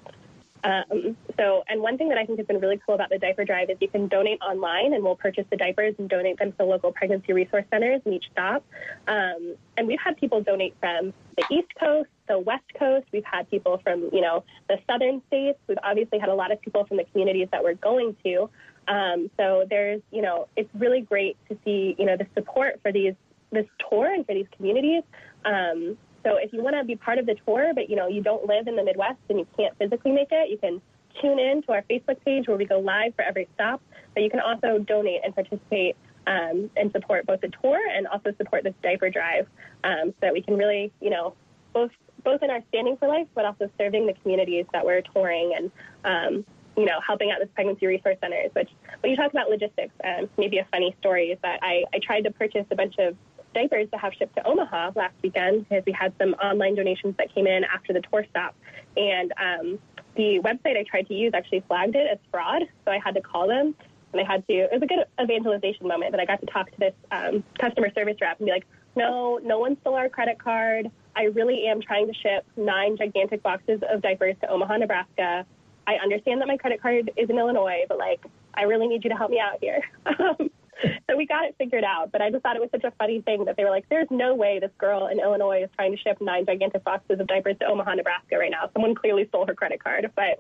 [0.63, 3.45] Um, so, and one thing that I think has been really cool about the diaper
[3.45, 6.65] drive is you can donate online, and we'll purchase the diapers and donate them to
[6.65, 8.65] local pregnancy resource centers in each stop.
[9.09, 13.07] Um, and we've had people donate from the East Coast, the West Coast.
[13.13, 15.59] We've had people from you know the southern states.
[15.67, 18.51] We've obviously had a lot of people from the communities that we're going to.
[18.89, 22.93] Um, so there's you know it's really great to see you know the support for
[22.93, 23.15] these
[23.51, 25.03] this tour and for these communities.
[25.45, 28.23] Um, so if you want to be part of the tour, but you know you
[28.23, 30.81] don't live in the Midwest and you can't physically make it, you can
[31.21, 33.83] tune in to our Facebook page where we go live for every stop.
[34.15, 38.33] But you can also donate and participate um, and support both the tour and also
[38.37, 39.47] support this diaper drive,
[39.85, 41.35] um, so that we can really, you know,
[41.73, 41.91] both
[42.23, 45.71] both in our standing for life, but also serving the communities that we're touring and.
[46.05, 46.45] Um,
[46.77, 50.31] you know, helping out with pregnancy resource centers, which when you talk about logistics, um,
[50.39, 53.17] maybe a funny story is that I, I tried to purchase a bunch of
[53.55, 57.35] diapers to have shipped to Omaha last weekend because we had some online donations that
[57.35, 58.55] came in after the tour stop.
[58.97, 59.79] And um,
[60.17, 63.21] the website I tried to use actually flagged it as fraud, so I had to
[63.21, 63.75] call them.
[64.13, 66.71] And I had to, it was a good evangelization moment that I got to talk
[66.71, 70.39] to this um, customer service rep and be like, no, no one stole our credit
[70.39, 70.91] card.
[71.15, 75.47] I really am trying to ship nine gigantic boxes of diapers to Omaha, Nebraska.
[75.87, 78.21] I understand that my credit card is in Illinois, but like,
[78.55, 79.83] I really need you to help me out here.
[80.07, 80.51] Um,
[81.11, 82.13] so we got it figured out.
[82.13, 84.09] But I just thought it was such a funny thing that they were like, there's
[84.11, 87.57] no way this girl in Illinois is trying to ship nine gigantic boxes of diapers
[87.61, 88.71] to Omaha, Nebraska right now.
[88.73, 90.11] Someone clearly stole her credit card.
[90.15, 90.39] But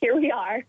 [0.00, 0.64] here we are.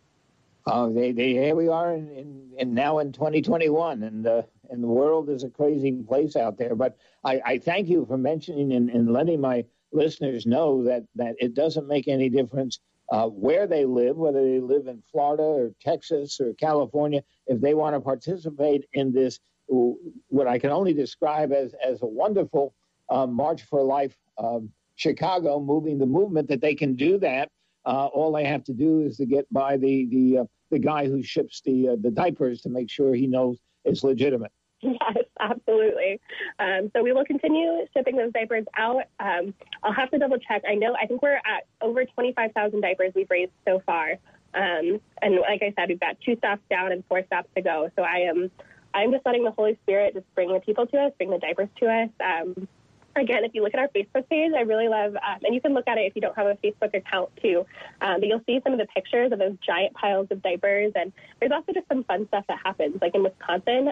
[0.67, 5.29] Oh, they, they here we are in now in 2021, and uh, and the world
[5.29, 6.75] is a crazy place out there.
[6.75, 11.35] But I, I thank you for mentioning and, and letting my listeners know that that
[11.39, 12.79] it doesn't make any difference
[13.11, 17.73] uh, where they live, whether they live in Florida or Texas or California, if they
[17.73, 22.73] want to participate in this, what I can only describe as, as a wonderful
[23.09, 27.49] uh, March for Life um, Chicago moving the movement, that they can do that.
[27.85, 31.07] Uh, all they have to do is to get by the the uh, the guy
[31.07, 34.51] who ships the uh, the diapers to make sure he knows it's legitimate.
[34.91, 36.19] Yes, absolutely.
[36.57, 39.03] Um, so we will continue shipping those diapers out.
[39.19, 40.63] Um, I'll have to double check.
[40.67, 44.13] I know, I think we're at over 25,000 diapers we've raised so far.
[44.53, 47.91] Um, and like I said, we've got two stops down and four stops to go.
[47.95, 48.49] So I am,
[48.93, 51.69] I'm just letting the Holy Spirit just bring the people to us, bring the diapers
[51.79, 52.09] to us.
[52.19, 52.67] Um,
[53.15, 55.73] again, if you look at our Facebook page, I really love, um, and you can
[55.73, 57.65] look at it if you don't have a Facebook account too.
[58.01, 61.13] Um, but you'll see some of the pictures of those giant piles of diapers, and
[61.39, 62.97] there's also just some fun stuff that happens.
[63.01, 63.91] Like in Wisconsin,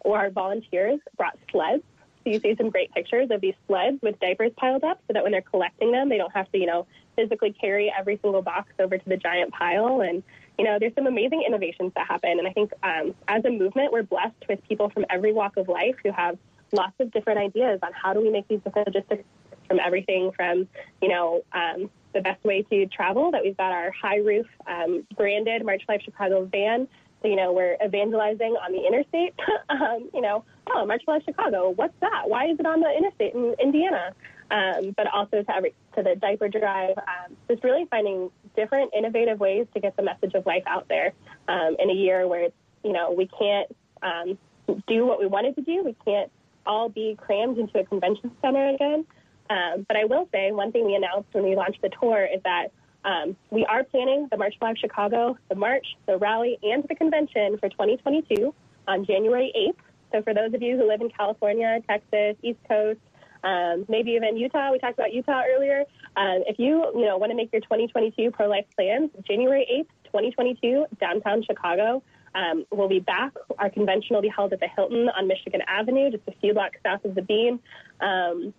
[0.00, 1.82] or our volunteers brought sleds.
[2.24, 5.22] So you see some great pictures of these sleds with diapers piled up so that
[5.22, 8.72] when they're collecting them, they don't have to, you know, physically carry every single box
[8.78, 10.00] over to the giant pile.
[10.00, 10.22] And,
[10.58, 12.38] you know, there's some amazing innovations that happen.
[12.38, 15.68] And I think um, as a movement, we're blessed with people from every walk of
[15.68, 16.38] life who have
[16.72, 19.24] lots of different ideas on how do we make these different logistics
[19.68, 20.66] from everything from,
[21.00, 25.06] you know, um, the best way to travel, that we've got our high roof um,
[25.16, 26.88] branded March Life Chicago van
[27.24, 29.34] you know, we're evangelizing on the interstate.
[29.68, 32.28] um, you know, oh, March for Life Chicago, what's that?
[32.28, 34.12] Why is it on the interstate in Indiana?
[34.50, 39.40] Um, but also to every to the diaper drive, um, just really finding different innovative
[39.40, 41.12] ways to get the message of life out there
[41.48, 43.68] um, in a year where it's you know we can't
[44.02, 44.38] um,
[44.86, 45.82] do what we wanted to do.
[45.84, 46.30] We can't
[46.64, 49.04] all be crammed into a convention center again.
[49.50, 52.42] Um, but I will say one thing we announced when we launched the tour is
[52.44, 52.68] that
[53.04, 57.56] um, we are planning the March Life Chicago, the march, the rally, and the convention
[57.58, 58.54] for 2022
[58.86, 59.76] on January 8th.
[60.12, 63.00] So for those of you who live in California, Texas, East Coast,
[63.44, 65.84] um, maybe even Utah, we talked about Utah earlier.
[66.16, 70.86] Um, if you you know want to make your 2022 pro-life plans, January 8th, 2022,
[71.00, 72.02] downtown Chicago.
[72.34, 73.32] Um, we'll be back.
[73.58, 76.78] Our convention will be held at the Hilton on Michigan Avenue, just a few blocks
[76.84, 77.60] south of the Bean.
[78.00, 78.52] Um,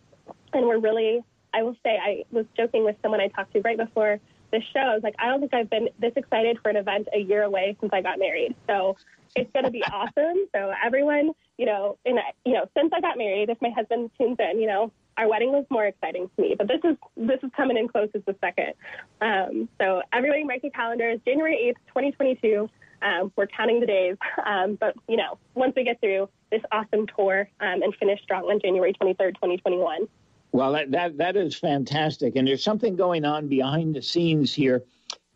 [0.54, 3.78] and we're really, I will say, I was joking with someone I talked to right
[3.78, 4.20] before
[4.52, 4.80] this show.
[4.80, 7.44] I was like, I don't think I've been this excited for an event a year
[7.44, 8.56] away since I got married.
[8.68, 8.98] So
[9.36, 10.48] it's going to be awesome.
[10.56, 14.38] So everyone, you know, and you know, since I got married, if my husband tunes
[14.40, 17.50] in, you know, our wedding was more exciting to me, but this is this is
[17.56, 18.74] coming in close as the second.
[19.22, 21.20] Um, so everybody mark your calendars.
[21.26, 22.70] January eighth, twenty twenty two.
[23.02, 27.06] Um, we're counting the days, um, but you know, once we get through this awesome
[27.16, 30.08] tour um, and finish strong on January twenty third, twenty twenty one.
[30.52, 34.84] Well, that, that that is fantastic, and there's something going on behind the scenes here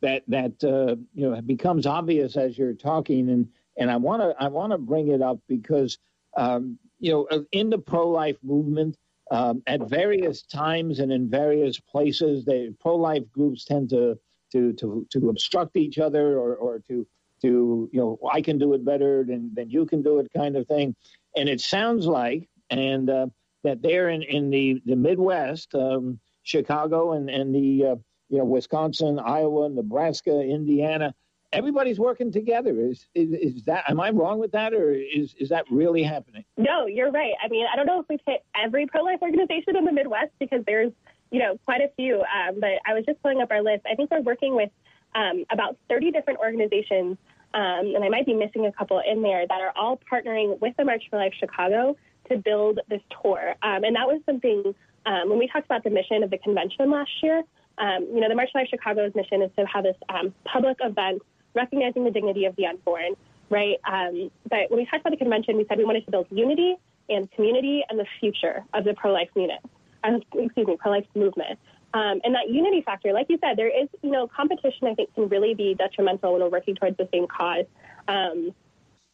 [0.01, 3.47] that that uh, you know becomes obvious as you're talking, and
[3.77, 5.99] and I want to I want to bring it up because
[6.35, 8.97] um, you know uh, in the pro-life movement.
[9.31, 14.19] Um, at various times and in various places, the pro-life groups tend to
[14.51, 17.07] to to, to obstruct each other or, or to
[17.41, 20.57] to you know I can do it better than than you can do it kind
[20.57, 20.93] of thing,
[21.35, 23.27] and it sounds like and uh,
[23.63, 27.95] that there in in the the Midwest, um, Chicago and and the uh,
[28.29, 31.13] you know Wisconsin, Iowa, Nebraska, Indiana,
[31.53, 32.79] everybody's working together.
[32.81, 36.43] Is, is, is that am I wrong with that, or is is that really happening?
[36.57, 37.33] No, you're right.
[37.43, 40.31] I mean, I don't know if we've hit every pro life organization in the Midwest
[40.39, 40.91] because there's
[41.31, 42.17] you know quite a few.
[42.17, 43.85] Um, but I was just pulling up our list.
[43.89, 44.69] I think we're working with
[45.15, 47.17] um, about 30 different organizations,
[47.53, 50.75] um, and I might be missing a couple in there that are all partnering with
[50.77, 51.95] the March for Life Chicago
[52.29, 53.55] to build this tour.
[53.61, 56.89] Um, and that was something um, when we talked about the mission of the convention
[56.89, 57.43] last year.
[57.77, 59.97] Um, you know, the March Life Chicago's mission is to have this
[60.45, 61.21] public event
[61.55, 63.15] recognizing the dignity of the unborn,
[63.49, 63.77] right?
[63.85, 66.75] Um, but when we talked about the convention, we said we wanted to build unity
[67.09, 69.59] and community and the future of the pro-life unit,
[70.03, 71.59] uh, excuse me, pro-life movement.
[71.93, 75.13] Um, and that unity factor, like you said, there is, you know, competition I think
[75.13, 77.65] can really be detrimental when we're working towards the same cause.
[78.07, 78.53] Um,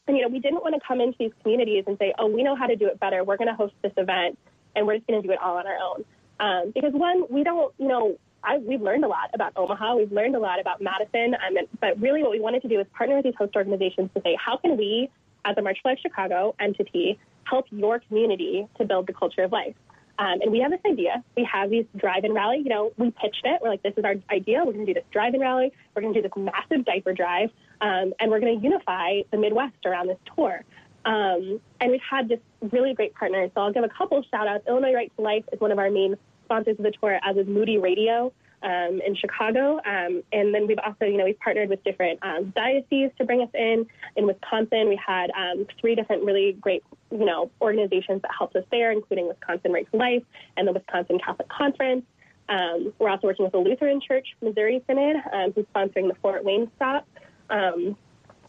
[0.10, 2.44] and, you know, we didn't want to come into these communities and say, oh, we
[2.44, 3.24] know how to do it better.
[3.24, 4.38] We're going to host this event
[4.76, 6.04] and we're just going to do it all on our own.
[6.40, 9.96] Um, because one, we don't, you know, I, we've learned a lot about Omaha.
[9.96, 11.36] We've learned a lot about Madison.
[11.36, 14.22] Um, but really, what we wanted to do is partner with these host organizations to
[14.22, 15.10] say, how can we,
[15.46, 19.52] as a March for Life Chicago entity, help your community to build the culture of
[19.52, 19.76] life?
[20.18, 21.24] Um, and we have this idea.
[21.38, 22.58] We have these drive-in rally.
[22.58, 23.62] You know, we pitched it.
[23.62, 24.64] We're like, this is our idea.
[24.66, 25.72] We're going to do this drive-in rally.
[25.96, 29.38] We're going to do this massive diaper drive, um, and we're going to unify the
[29.38, 30.64] Midwest around this tour.
[31.06, 33.52] Um, and we've had just really great partners.
[33.56, 34.66] So I'll give a couple shout-outs.
[34.68, 36.16] Illinois Right to Life is one of our main
[36.46, 39.80] sponsors of the tour, as is Moody Radio um, in Chicago.
[39.86, 43.42] Um, and then we've also, you know, we've partnered with different um, dioceses to bring
[43.42, 43.86] us in.
[44.16, 48.66] In Wisconsin, we had um, three different really great, you know, organizations that helped us
[48.72, 50.24] there, including Wisconsin Right to Life
[50.58, 52.04] and the Wisconsin Catholic Conference.
[52.50, 56.44] Um, we're also working with the Lutheran Church Missouri Synod, um, who's sponsoring the Fort
[56.44, 57.08] Wayne stop.
[57.50, 57.98] Um,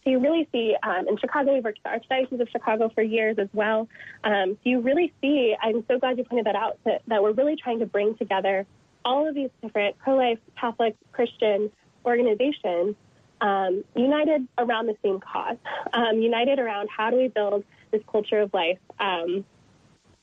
[0.03, 3.03] so you really see, um, in Chicago, we've worked with the Archdiocese of Chicago for
[3.03, 3.87] years as well.
[4.23, 7.33] Um, so you really see, I'm so glad you pointed that out, that, that we're
[7.33, 8.65] really trying to bring together
[9.05, 11.71] all of these different pro-life, Catholic, Christian
[12.05, 12.95] organizations
[13.41, 15.57] um, united around the same cause,
[15.93, 19.43] um, united around how do we build this culture of life um,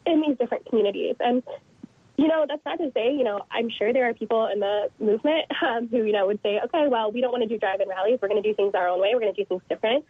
[0.06, 1.16] in these different communities.
[1.20, 1.42] And
[2.18, 4.90] you know, that's not to say, you know, I'm sure there are people in the
[4.98, 7.88] movement um, who, you know, would say, okay, well, we don't want to do drive-in
[7.88, 8.18] rallies.
[8.20, 9.10] We're going to do things our own way.
[9.14, 10.04] We're going to do things different.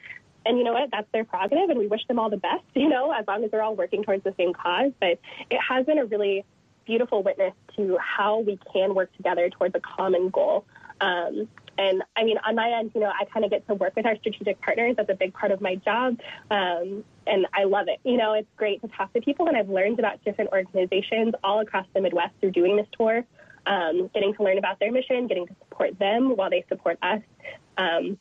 [0.46, 0.88] And you know what?
[0.90, 3.50] That's their prerogative, and we wish them all the best, you know, as long as
[3.50, 4.92] they're all working towards the same cause.
[4.98, 6.46] But it has been a really
[6.86, 10.64] beautiful witness to how we can work together towards a common goal.
[11.02, 11.46] Um,
[11.78, 14.04] and I mean, on my end, you know, I kind of get to work with
[14.04, 14.96] our strategic partners.
[14.96, 16.18] That's a big part of my job.
[16.50, 18.00] Um, and I love it.
[18.02, 21.60] You know, it's great to talk to people, and I've learned about different organizations all
[21.60, 23.24] across the Midwest through doing this tour,
[23.66, 27.20] um, getting to learn about their mission, getting to support them while they support us.
[27.76, 28.18] Um,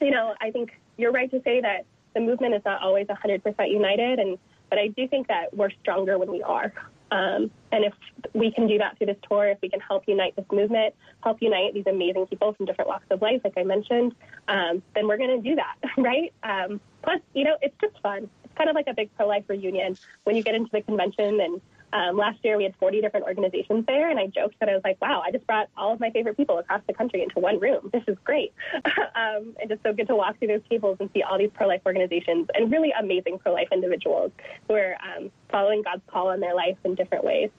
[0.00, 3.70] you know, I think you're right to say that the movement is not always 100%
[3.70, 4.38] united, and
[4.70, 6.72] but I do think that we're stronger when we are.
[7.10, 7.94] Um, and if
[8.34, 11.38] we can do that through this tour, if we can help unite this movement, help
[11.40, 14.14] unite these amazing people from different walks of life, like I mentioned,
[14.48, 16.32] um, then we're going to do that, right?
[16.42, 18.28] Um, plus, you know, it's just fun.
[18.44, 21.40] It's kind of like a big pro life reunion when you get into the convention
[21.40, 21.60] and
[21.92, 24.82] um, last year, we had 40 different organizations there, and I joked that I was
[24.84, 27.58] like, wow, I just brought all of my favorite people across the country into one
[27.58, 27.90] room.
[27.92, 28.52] This is great.
[28.74, 31.66] um, and just so good to walk through those tables and see all these pro
[31.66, 34.32] life organizations and really amazing pro life individuals
[34.66, 37.50] who are um, following God's call in their life in different ways.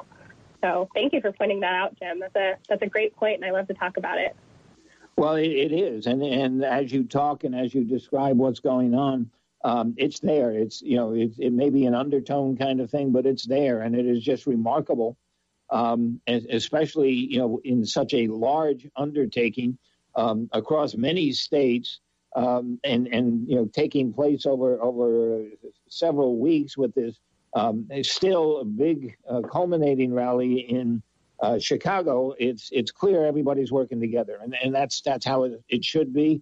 [0.62, 2.20] So thank you for pointing that out, Jim.
[2.20, 4.36] That's a, that's a great point, and I love to talk about it.
[5.18, 6.06] Well, it, it is.
[6.06, 9.30] And, and as you talk and as you describe what's going on,
[9.64, 10.52] um, it's there.
[10.52, 13.82] It's you know it, it may be an undertone kind of thing, but it's there,
[13.82, 15.18] and it is just remarkable,
[15.70, 19.78] um, especially you know in such a large undertaking
[20.16, 22.00] um, across many states,
[22.36, 25.46] um, and and you know taking place over over
[25.90, 27.20] several weeks with this.
[27.56, 31.02] Um, still a big uh, culminating rally in
[31.42, 32.34] uh, Chicago.
[32.38, 36.42] It's it's clear everybody's working together, and, and that's that's how it, it should be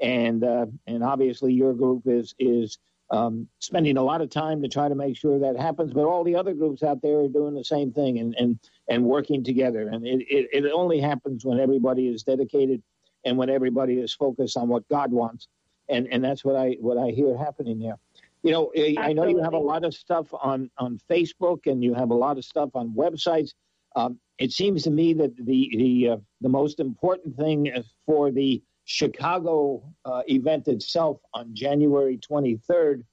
[0.00, 2.78] and uh, and obviously your group is is
[3.10, 5.92] um, spending a lot of time to try to make sure that happens.
[5.92, 9.04] But all the other groups out there are doing the same thing and and, and
[9.04, 9.88] working together.
[9.88, 12.82] And it, it, it only happens when everybody is dedicated
[13.24, 15.48] and when everybody is focused on what God wants.
[15.88, 17.98] And and that's what I what I hear happening there.
[18.42, 18.98] You know, Absolutely.
[18.98, 22.14] I know you have a lot of stuff on on Facebook and you have a
[22.14, 23.54] lot of stuff on websites.
[23.96, 27.72] Um, it seems to me that the the uh, the most important thing
[28.06, 33.04] for the Chicago uh, event itself on January 23rd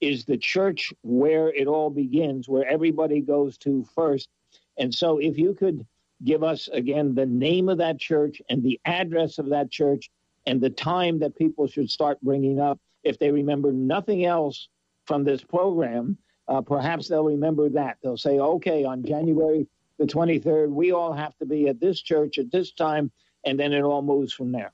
[0.00, 4.30] is the church where it all begins, where everybody goes to first.
[4.78, 5.86] And so, if you could
[6.24, 10.10] give us again the name of that church and the address of that church
[10.46, 14.70] and the time that people should start bringing up, if they remember nothing else
[15.04, 16.16] from this program,
[16.48, 17.98] uh, perhaps they'll remember that.
[18.02, 19.68] They'll say, okay, on January
[19.98, 23.10] the 23rd, we all have to be at this church at this time,
[23.44, 24.72] and then it all moves from there.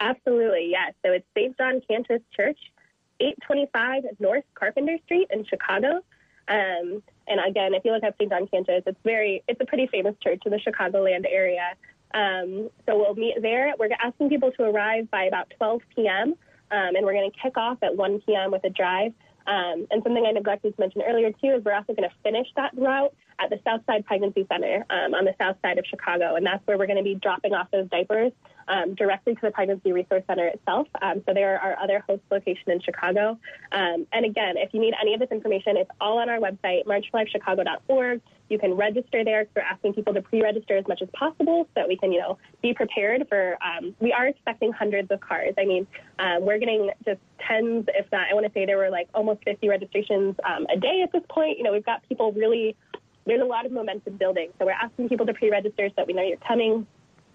[0.00, 0.92] Absolutely, yes.
[1.04, 1.56] So it's St.
[1.56, 2.58] John Cantius Church,
[3.20, 6.00] 825 North Carpenter Street in Chicago.
[6.48, 8.30] Um, and again, if you look up St.
[8.30, 11.72] John Cantius, it's very, it's a pretty famous church in the Chicagoland area.
[12.14, 13.72] Um, so we'll meet there.
[13.78, 16.34] We're asking people to arrive by about 12 p.m.
[16.70, 18.50] Um, and we're going to kick off at 1 p.m.
[18.52, 19.12] with a drive.
[19.46, 22.48] Um, and something I neglected to mention earlier too is we're also going to finish
[22.56, 26.44] that route at the Southside Pregnancy Center um, on the south side of Chicago, and
[26.44, 28.32] that's where we're going to be dropping off those diapers
[28.68, 30.88] um, directly to the Pregnancy Resource Center itself.
[31.00, 33.38] Um, so there are other host location in Chicago.
[33.72, 36.84] Um, and again, if you need any of this information, it's all on our website,
[36.84, 38.20] marchforlifechicago.org.
[38.48, 39.46] You can register there.
[39.54, 42.38] We're asking people to pre-register as much as possible so that we can, you know,
[42.62, 43.58] be prepared for.
[43.62, 45.54] Um, we are expecting hundreds of cars.
[45.58, 45.86] I mean,
[46.18, 49.42] um, we're getting just tens, if not, I want to say there were like almost
[49.44, 51.58] 50 registrations um, a day at this point.
[51.58, 52.76] You know, we've got people really.
[53.26, 56.12] There's a lot of momentum building, so we're asking people to pre-register so that we
[56.12, 56.86] know you're coming.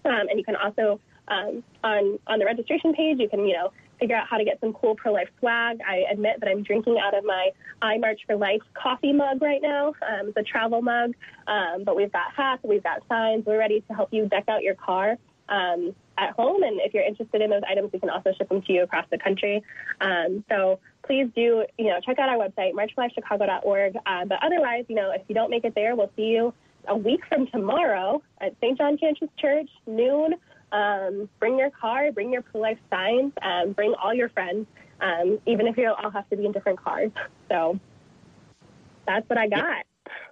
[0.06, 1.00] Um, and you can also
[1.32, 4.58] um, on on the registration page, you can you know figure out how to get
[4.60, 5.78] some cool pro life swag.
[5.88, 9.62] I admit that I'm drinking out of my I March for Life coffee mug right
[9.62, 9.88] now.
[9.88, 11.14] Um, it's a travel mug,
[11.46, 13.44] um, but we've got hats, we've got signs.
[13.46, 15.16] We're ready to help you deck out your car.
[15.48, 18.62] Um, at home, and if you're interested in those items, we can also ship them
[18.62, 19.62] to you across the country.
[20.00, 23.96] Um, so please do, you know, check out our website, marchforlifechicago.org.
[24.06, 26.54] Uh, but otherwise, you know, if you don't make it there, we'll see you
[26.86, 28.78] a week from tomorrow at St.
[28.78, 30.34] John Cantius Church, noon.
[30.72, 34.66] Um, bring your car, bring your pro-life signs, um, bring all your friends,
[35.00, 37.10] um, even if you all have to be in different cars.
[37.50, 37.78] So
[39.06, 39.84] that's what I got.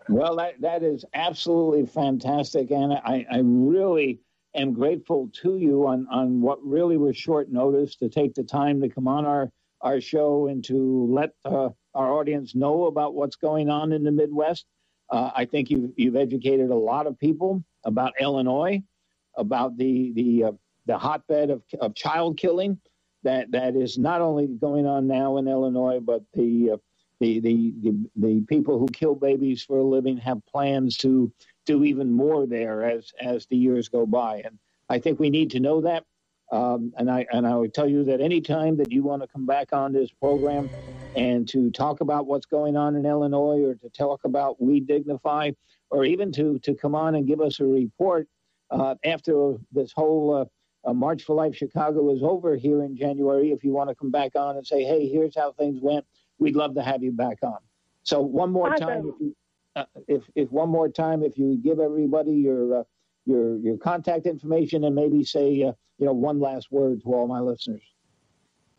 [0.09, 3.03] Well, that, that is absolutely fantastic, Anna.
[3.05, 4.21] I, I really
[4.55, 8.81] am grateful to you on, on what really was short notice to take the time
[8.81, 9.51] to come on our,
[9.83, 14.13] our show and to let uh, our audience know about what's going on in the
[14.13, 14.65] Midwest.
[15.11, 18.83] Uh, I think you've, you've educated a lot of people about Illinois
[19.41, 20.53] about the the uh,
[20.87, 22.79] the hotbed of, of child killing
[23.23, 26.77] that that is not only going on now in Illinois, but the uh,
[27.21, 31.33] the, the, the the people who kill babies for a living have plans to
[31.67, 35.51] do even more there as as the years go by, and I think we need
[35.51, 36.05] to know that.
[36.53, 39.47] Um, and I and I would tell you that anytime that you want to come
[39.47, 40.69] back on this program
[41.15, 45.55] and to talk about what's going on in Illinois, or to talk about WeDignify,
[45.91, 48.27] or even to to come on and give us a report
[48.71, 53.51] uh, after this whole uh, uh, March for Life Chicago is over here in January,
[53.51, 56.05] if you want to come back on and say, hey, here's how things went,
[56.39, 57.59] we'd love to have you back on.
[58.03, 58.87] So one more awesome.
[58.87, 59.37] time, if, you,
[59.77, 62.83] uh, if, if one more time, if you give everybody your uh,
[63.27, 67.27] your your contact information and maybe say uh, you know one last word to all
[67.27, 67.83] my listeners.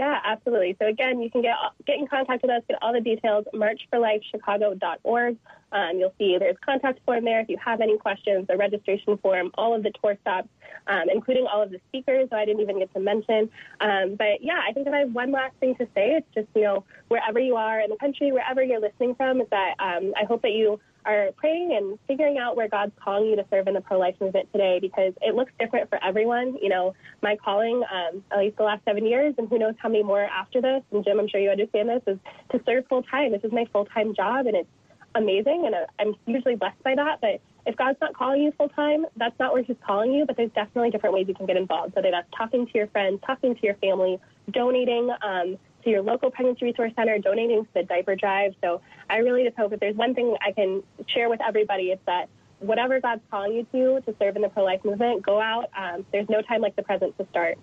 [0.01, 0.75] Yeah, absolutely.
[0.81, 1.53] So again, you can get
[1.85, 5.37] get in contact with us, get all the details, marchforlifechicago.org.
[5.71, 9.51] Um, you'll see there's contact form there if you have any questions, the registration form,
[9.59, 10.47] all of the tour stops,
[10.87, 13.51] um, including all of the speakers that I didn't even get to mention.
[13.79, 16.15] Um, but yeah, I think that I have one last thing to say.
[16.17, 19.47] It's just, you know, wherever you are in the country, wherever you're listening from, is
[19.51, 23.35] that um, I hope that you are praying and figuring out where God's calling you
[23.35, 26.57] to serve in the pro life movement today because it looks different for everyone.
[26.61, 29.89] You know, my calling, um, at least the last seven years, and who knows how
[29.89, 32.17] many more after this, and Jim, I'm sure you understand this, is
[32.51, 33.31] to serve full time.
[33.31, 34.69] This is my full time job, and it's
[35.15, 37.19] amazing, and uh, I'm hugely blessed by that.
[37.21, 40.25] But if God's not calling you full time, that's not where He's calling you.
[40.25, 41.95] But there's definitely different ways you can get involved.
[41.95, 44.19] Whether that's talking to your friends, talking to your family,
[44.51, 48.53] donating um, to your local pregnancy resource center, donating to the diaper drive.
[48.61, 52.01] So I really just hope if there's one thing I can share with everybody, it's
[52.05, 52.29] that
[52.59, 55.69] whatever God's calling you to to serve in the pro life movement, go out.
[55.77, 57.57] Um, there's no time like the present to start.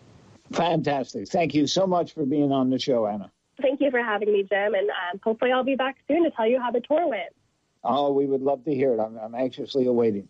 [0.52, 1.28] Fantastic.
[1.28, 3.30] Thank you so much for being on the show, Anna.
[3.60, 6.46] Thank you for having me, Jim, and um, hopefully I'll be back soon to tell
[6.46, 7.34] you how the tour went.
[7.82, 9.00] Oh, we would love to hear it.
[9.00, 10.28] I'm, I'm anxiously awaiting.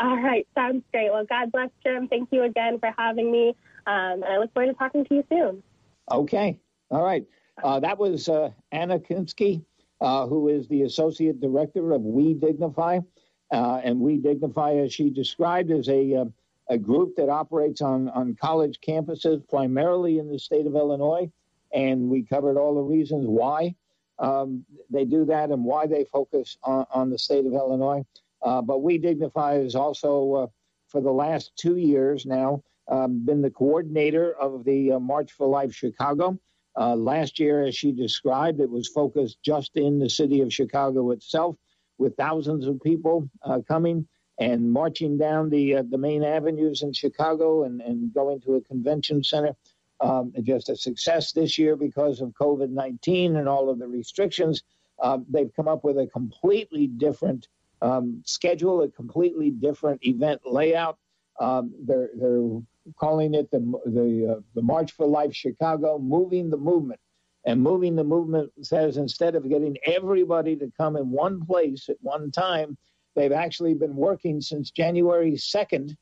[0.00, 1.10] All right, sounds great.
[1.10, 2.08] Well, God bless Jim.
[2.08, 3.48] Thank you again for having me,
[3.86, 5.62] um, and I look forward to talking to you soon.
[6.10, 6.58] Okay,
[6.90, 7.24] all right.
[7.62, 9.64] Uh, that was uh, Anna Kinskey,
[10.00, 13.04] uh, who is the associate director of WeDignify,
[13.52, 16.24] uh, and WeDignify, as she described, is a uh,
[16.70, 21.30] a group that operates on on college campuses, primarily in the state of Illinois,
[21.72, 23.74] and we covered all the reasons why
[24.18, 28.04] um, they do that and why they focus on, on the state of Illinois.
[28.42, 30.52] Uh, but WeDignify is also,
[30.88, 35.72] for the last two years now, um, been the coordinator of the March for Life
[35.74, 36.38] Chicago.
[36.78, 41.10] Uh, last year, as she described, it was focused just in the city of Chicago
[41.10, 41.56] itself,
[41.98, 44.06] with thousands of people uh, coming
[44.38, 48.60] and marching down the uh, the main avenues in Chicago and, and going to a
[48.60, 49.54] convention center.
[50.00, 54.62] Um, just a success this year because of COVID 19 and all of the restrictions.
[55.00, 57.48] Uh, they've come up with a completely different
[57.82, 60.98] um, schedule, a completely different event layout.
[61.40, 62.60] Um, they're, they're
[62.96, 67.00] calling it the, the, uh, the March for Life Chicago, moving the movement.
[67.44, 71.96] And moving the movement says instead of getting everybody to come in one place at
[72.00, 72.76] one time,
[73.14, 75.96] they've actually been working since January 2nd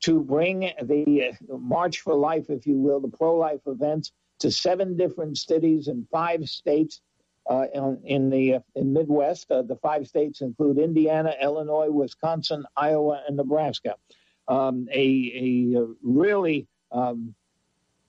[0.00, 4.96] to bring the March for Life, if you will, the pro life events to seven
[4.96, 7.00] different cities in five states
[7.48, 9.50] uh, in, in, the uh, in Midwest.
[9.50, 13.94] Uh, the five states include Indiana, Illinois, Wisconsin, Iowa, and Nebraska.
[14.48, 17.34] Um, a, a, really um,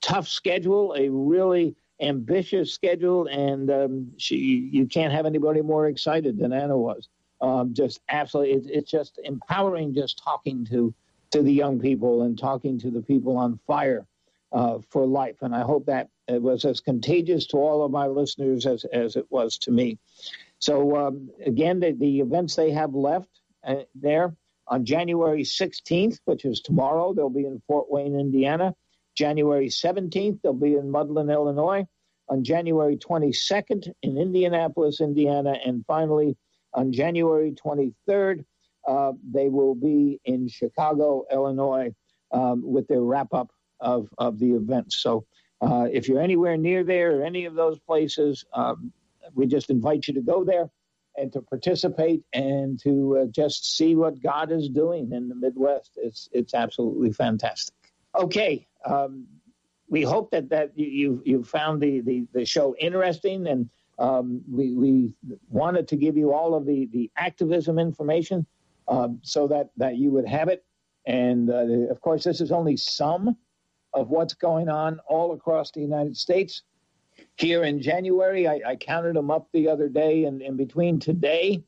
[0.01, 6.37] tough schedule, a really ambitious schedule, and um, she, you can't have anybody more excited
[6.39, 7.09] than Anna was.
[7.41, 10.93] Um, just absolutely, it, it's just empowering just talking to
[11.31, 14.05] to the young people and talking to the people on fire
[14.51, 15.37] uh, for life.
[15.41, 19.15] And I hope that it was as contagious to all of my listeners as, as
[19.15, 19.97] it was to me.
[20.59, 23.29] So, um, again, the, the, events they have left
[23.63, 24.35] uh, there
[24.69, 28.75] on January 16th, which is tomorrow, they'll be in Fort Wayne, Indiana.
[29.15, 31.85] January 17th, they'll be in Mundelein, Illinois.
[32.29, 35.55] On January 22nd, in Indianapolis, Indiana.
[35.65, 36.37] And finally,
[36.73, 38.45] on January 23rd,
[38.87, 41.91] uh, they will be in Chicago, Illinois,
[42.31, 44.93] um, with their wrap up of, of the event.
[44.93, 45.25] So
[45.61, 48.93] uh, if you're anywhere near there or any of those places, um,
[49.33, 50.69] we just invite you to go there
[51.19, 55.91] and to participate and to uh, just see what God is doing in the Midwest.
[55.97, 57.75] It's it's absolutely fantastic.
[58.15, 59.27] Okay, um,
[59.89, 63.69] we hope that that you you found the, the the show interesting and.
[64.01, 65.11] Um, we, we
[65.49, 68.45] wanted to give you all of the, the activism information
[68.87, 70.63] um, so that, that you would have it.
[71.05, 73.35] And uh, of course, this is only some
[73.93, 76.63] of what's going on all across the United States.
[77.39, 81.63] Here in January, I, I counted them up the other day, and in between today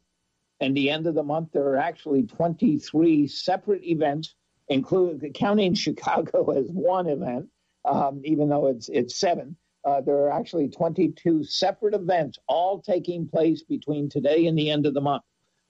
[0.59, 4.35] and the end of the month, there are actually 23 separate events,
[4.67, 7.47] including counting Chicago as one event,
[7.85, 9.55] um, even though it's it's seven.
[9.85, 14.85] Uh, there are actually 22 separate events, all taking place between today and the end
[14.85, 15.23] of the month.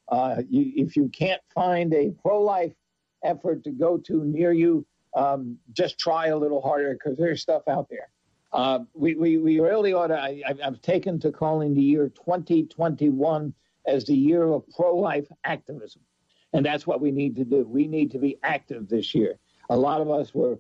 [0.10, 2.74] Uh, you, if you can't find a pro-life
[3.24, 4.84] effort to go to near you,
[5.16, 8.10] um, just try a little harder because there's stuff out there.
[8.54, 13.54] Uh, we, we, we really ought to, I, have taken to calling the year 2021
[13.88, 16.02] as the year of pro-life activism.
[16.54, 17.66] And that's what we need to do.
[17.66, 19.40] We need to be active this year.
[19.70, 20.60] A lot of us were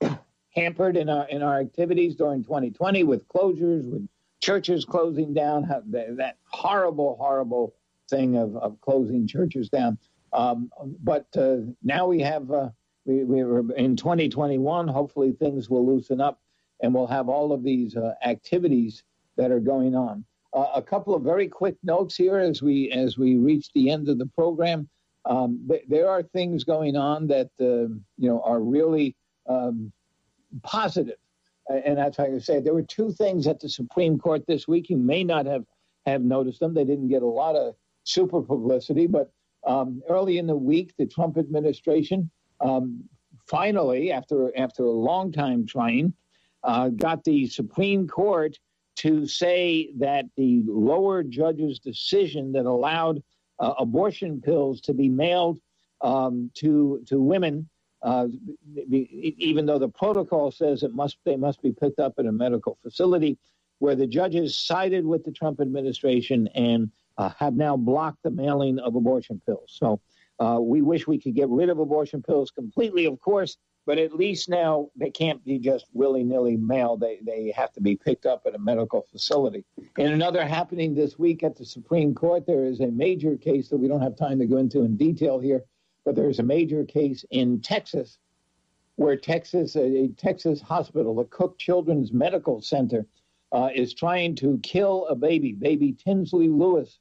[0.54, 4.08] hampered in our, in our activities during 2020 with closures, with
[4.40, 7.74] churches closing down, that horrible, horrible
[8.08, 9.98] thing of, of closing churches down.
[10.32, 10.70] Um,
[11.02, 12.70] but uh, now we have, uh,
[13.04, 16.40] we, we were in 2021, hopefully things will loosen up
[16.82, 19.02] and we'll have all of these uh, activities
[19.36, 20.24] that are going on.
[20.52, 24.08] Uh, a couple of very quick notes here as we as we reach the end
[24.08, 24.88] of the program.
[25.24, 29.14] Um, th- there are things going on that uh, you know are really
[29.48, 29.92] um,
[30.62, 31.18] positive,
[31.68, 32.64] and that's how I say it.
[32.64, 34.90] there were two things at the Supreme Court this week.
[34.90, 35.64] You may not have
[36.06, 36.74] have noticed them.
[36.74, 39.30] They didn't get a lot of super publicity, but
[39.64, 42.28] um, early in the week, the Trump administration
[42.60, 43.04] um,
[43.46, 46.12] finally, after after a long time trying,
[46.64, 48.58] got the Supreme Court
[48.96, 53.22] to say that the lower judge's decision that allowed
[53.58, 55.58] uh, abortion pills to be mailed
[56.00, 57.68] um, to to women,
[58.02, 58.26] uh,
[58.88, 62.78] even though the protocol says it must they must be picked up at a medical
[62.82, 63.38] facility,
[63.78, 68.78] where the judges sided with the Trump administration and uh, have now blocked the mailing
[68.78, 69.76] of abortion pills.
[69.78, 70.00] So
[70.38, 74.14] uh, we wish we could get rid of abortion pills completely, of course, but at
[74.14, 77.00] least now they can't be just willy nilly mailed.
[77.00, 79.64] They, they have to be picked up at a medical facility.
[79.98, 83.78] In another happening this week at the Supreme Court, there is a major case that
[83.78, 85.64] we don't have time to go into in detail here,
[86.04, 88.18] but there's a major case in Texas
[88.96, 93.06] where Texas, a, Texas hospital, the Cook Children's Medical Center,
[93.52, 96.98] uh, is trying to kill a baby, baby Tinsley Lewis,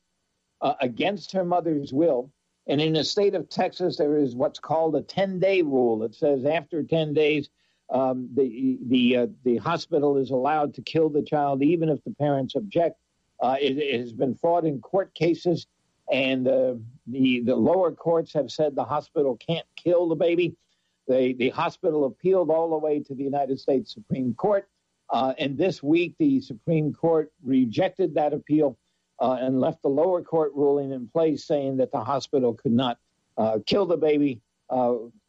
[0.62, 2.32] uh, against her mother's will.
[2.70, 6.04] And in the state of Texas, there is what's called a 10 day rule.
[6.04, 7.50] It says after 10 days,
[7.90, 12.14] um, the the uh, the hospital is allowed to kill the child even if the
[12.14, 13.00] parents object.
[13.42, 15.66] Uh, it, it, has been fought in court cases,
[16.12, 16.76] and uh,
[17.08, 20.56] the the lower courts have said the hospital can't kill the baby.
[21.08, 24.70] The the hospital appealed all the way to the United States Supreme Court,
[25.10, 28.78] uh, and this week the Supreme Court rejected that appeal
[29.22, 32.98] uh, and left the lower court ruling in place, saying that the hospital could not
[33.38, 34.42] uh, kill the baby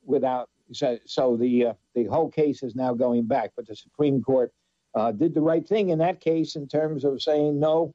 [0.05, 3.53] without so, so the uh, the whole case is now going back.
[3.57, 4.53] But the Supreme Court
[4.95, 7.95] uh, did the right thing in that case in terms of saying no,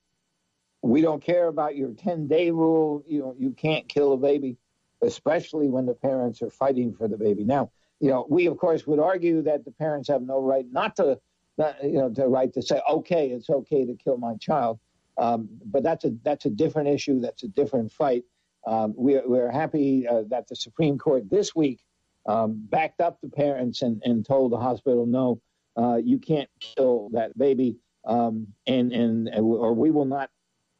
[0.82, 3.04] we don't care about your 10 day rule.
[3.08, 4.58] You know, you can't kill a baby,
[5.02, 7.43] especially when the parents are fighting for the baby.
[7.43, 10.96] Now, you know, we of course would argue that the parents have no right not
[10.98, 11.20] to,
[11.58, 14.80] not, you know, the right to say, okay, it's okay to kill my child.
[15.18, 17.20] Um, but that's a that's a different issue.
[17.20, 18.24] That's a different fight.
[18.68, 21.82] Um, we, we're happy uh, that the Supreme Court this week
[22.26, 25.39] um, backed up the parents and, and told the hospital, no,
[25.78, 30.30] uh, you can't kill that baby, um, and and or we will not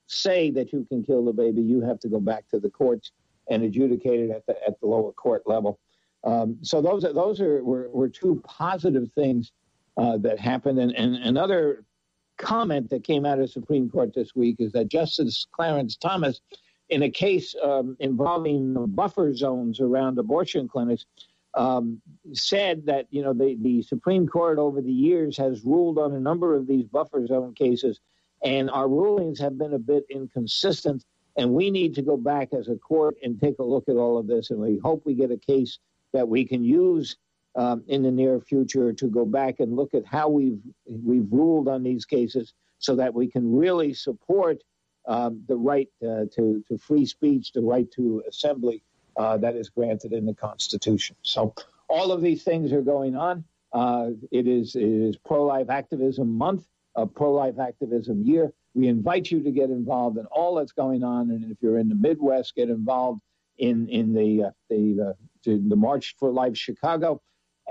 [0.08, 1.62] say that you can kill the baby.
[1.62, 3.12] You have to go back to the courts
[3.50, 5.80] and adjudicate it at the at the lower court level.
[6.24, 9.52] Um, so those are those are were, were two positive things
[9.98, 10.80] uh, that happened.
[10.80, 11.86] And, and another
[12.38, 16.42] comment that came out of Supreme Court this week is that Justice Clarence Thomas,
[16.90, 21.06] in a case um, involving buffer zones around abortion clinics,
[21.56, 22.02] um,
[22.34, 26.20] said that you know the, the Supreme Court over the years has ruled on a
[26.20, 28.00] number of these buffer zone cases,
[28.44, 31.04] and our rulings have been a bit inconsistent.
[31.38, 34.18] And we need to go back as a court and take a look at all
[34.18, 34.52] of this.
[34.52, 35.80] And we hope we get a case
[36.14, 37.18] that we can use
[37.56, 41.68] um, in the near future to go back and look at how we've we've ruled
[41.68, 44.64] on these cases, so that we can really support
[45.08, 48.84] um, the right uh, to to free speech, the right to assembly,
[49.18, 51.16] uh, that is granted in the Constitution.
[51.22, 51.54] So
[51.88, 53.44] all of these things are going on.
[53.72, 58.52] Uh, it is it is pro-life activism month, a pro-life activism year.
[58.74, 61.90] We invite you to get involved in all that's going on, and if you're in
[61.90, 63.22] the Midwest, get involved
[63.58, 67.22] in in the uh, the, the the March for Life Chicago.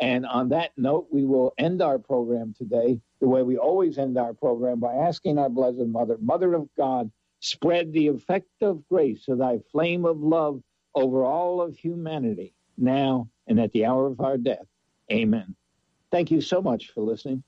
[0.01, 4.19] And on that note, we will end our program today the way we always end
[4.19, 9.29] our program by asking our Blessed Mother, Mother of God, spread the effect of grace
[9.29, 10.63] of thy flame of love
[10.95, 14.67] over all of humanity, now and at the hour of our death.
[15.13, 15.55] Amen.
[16.11, 17.43] Thank you so much for listening.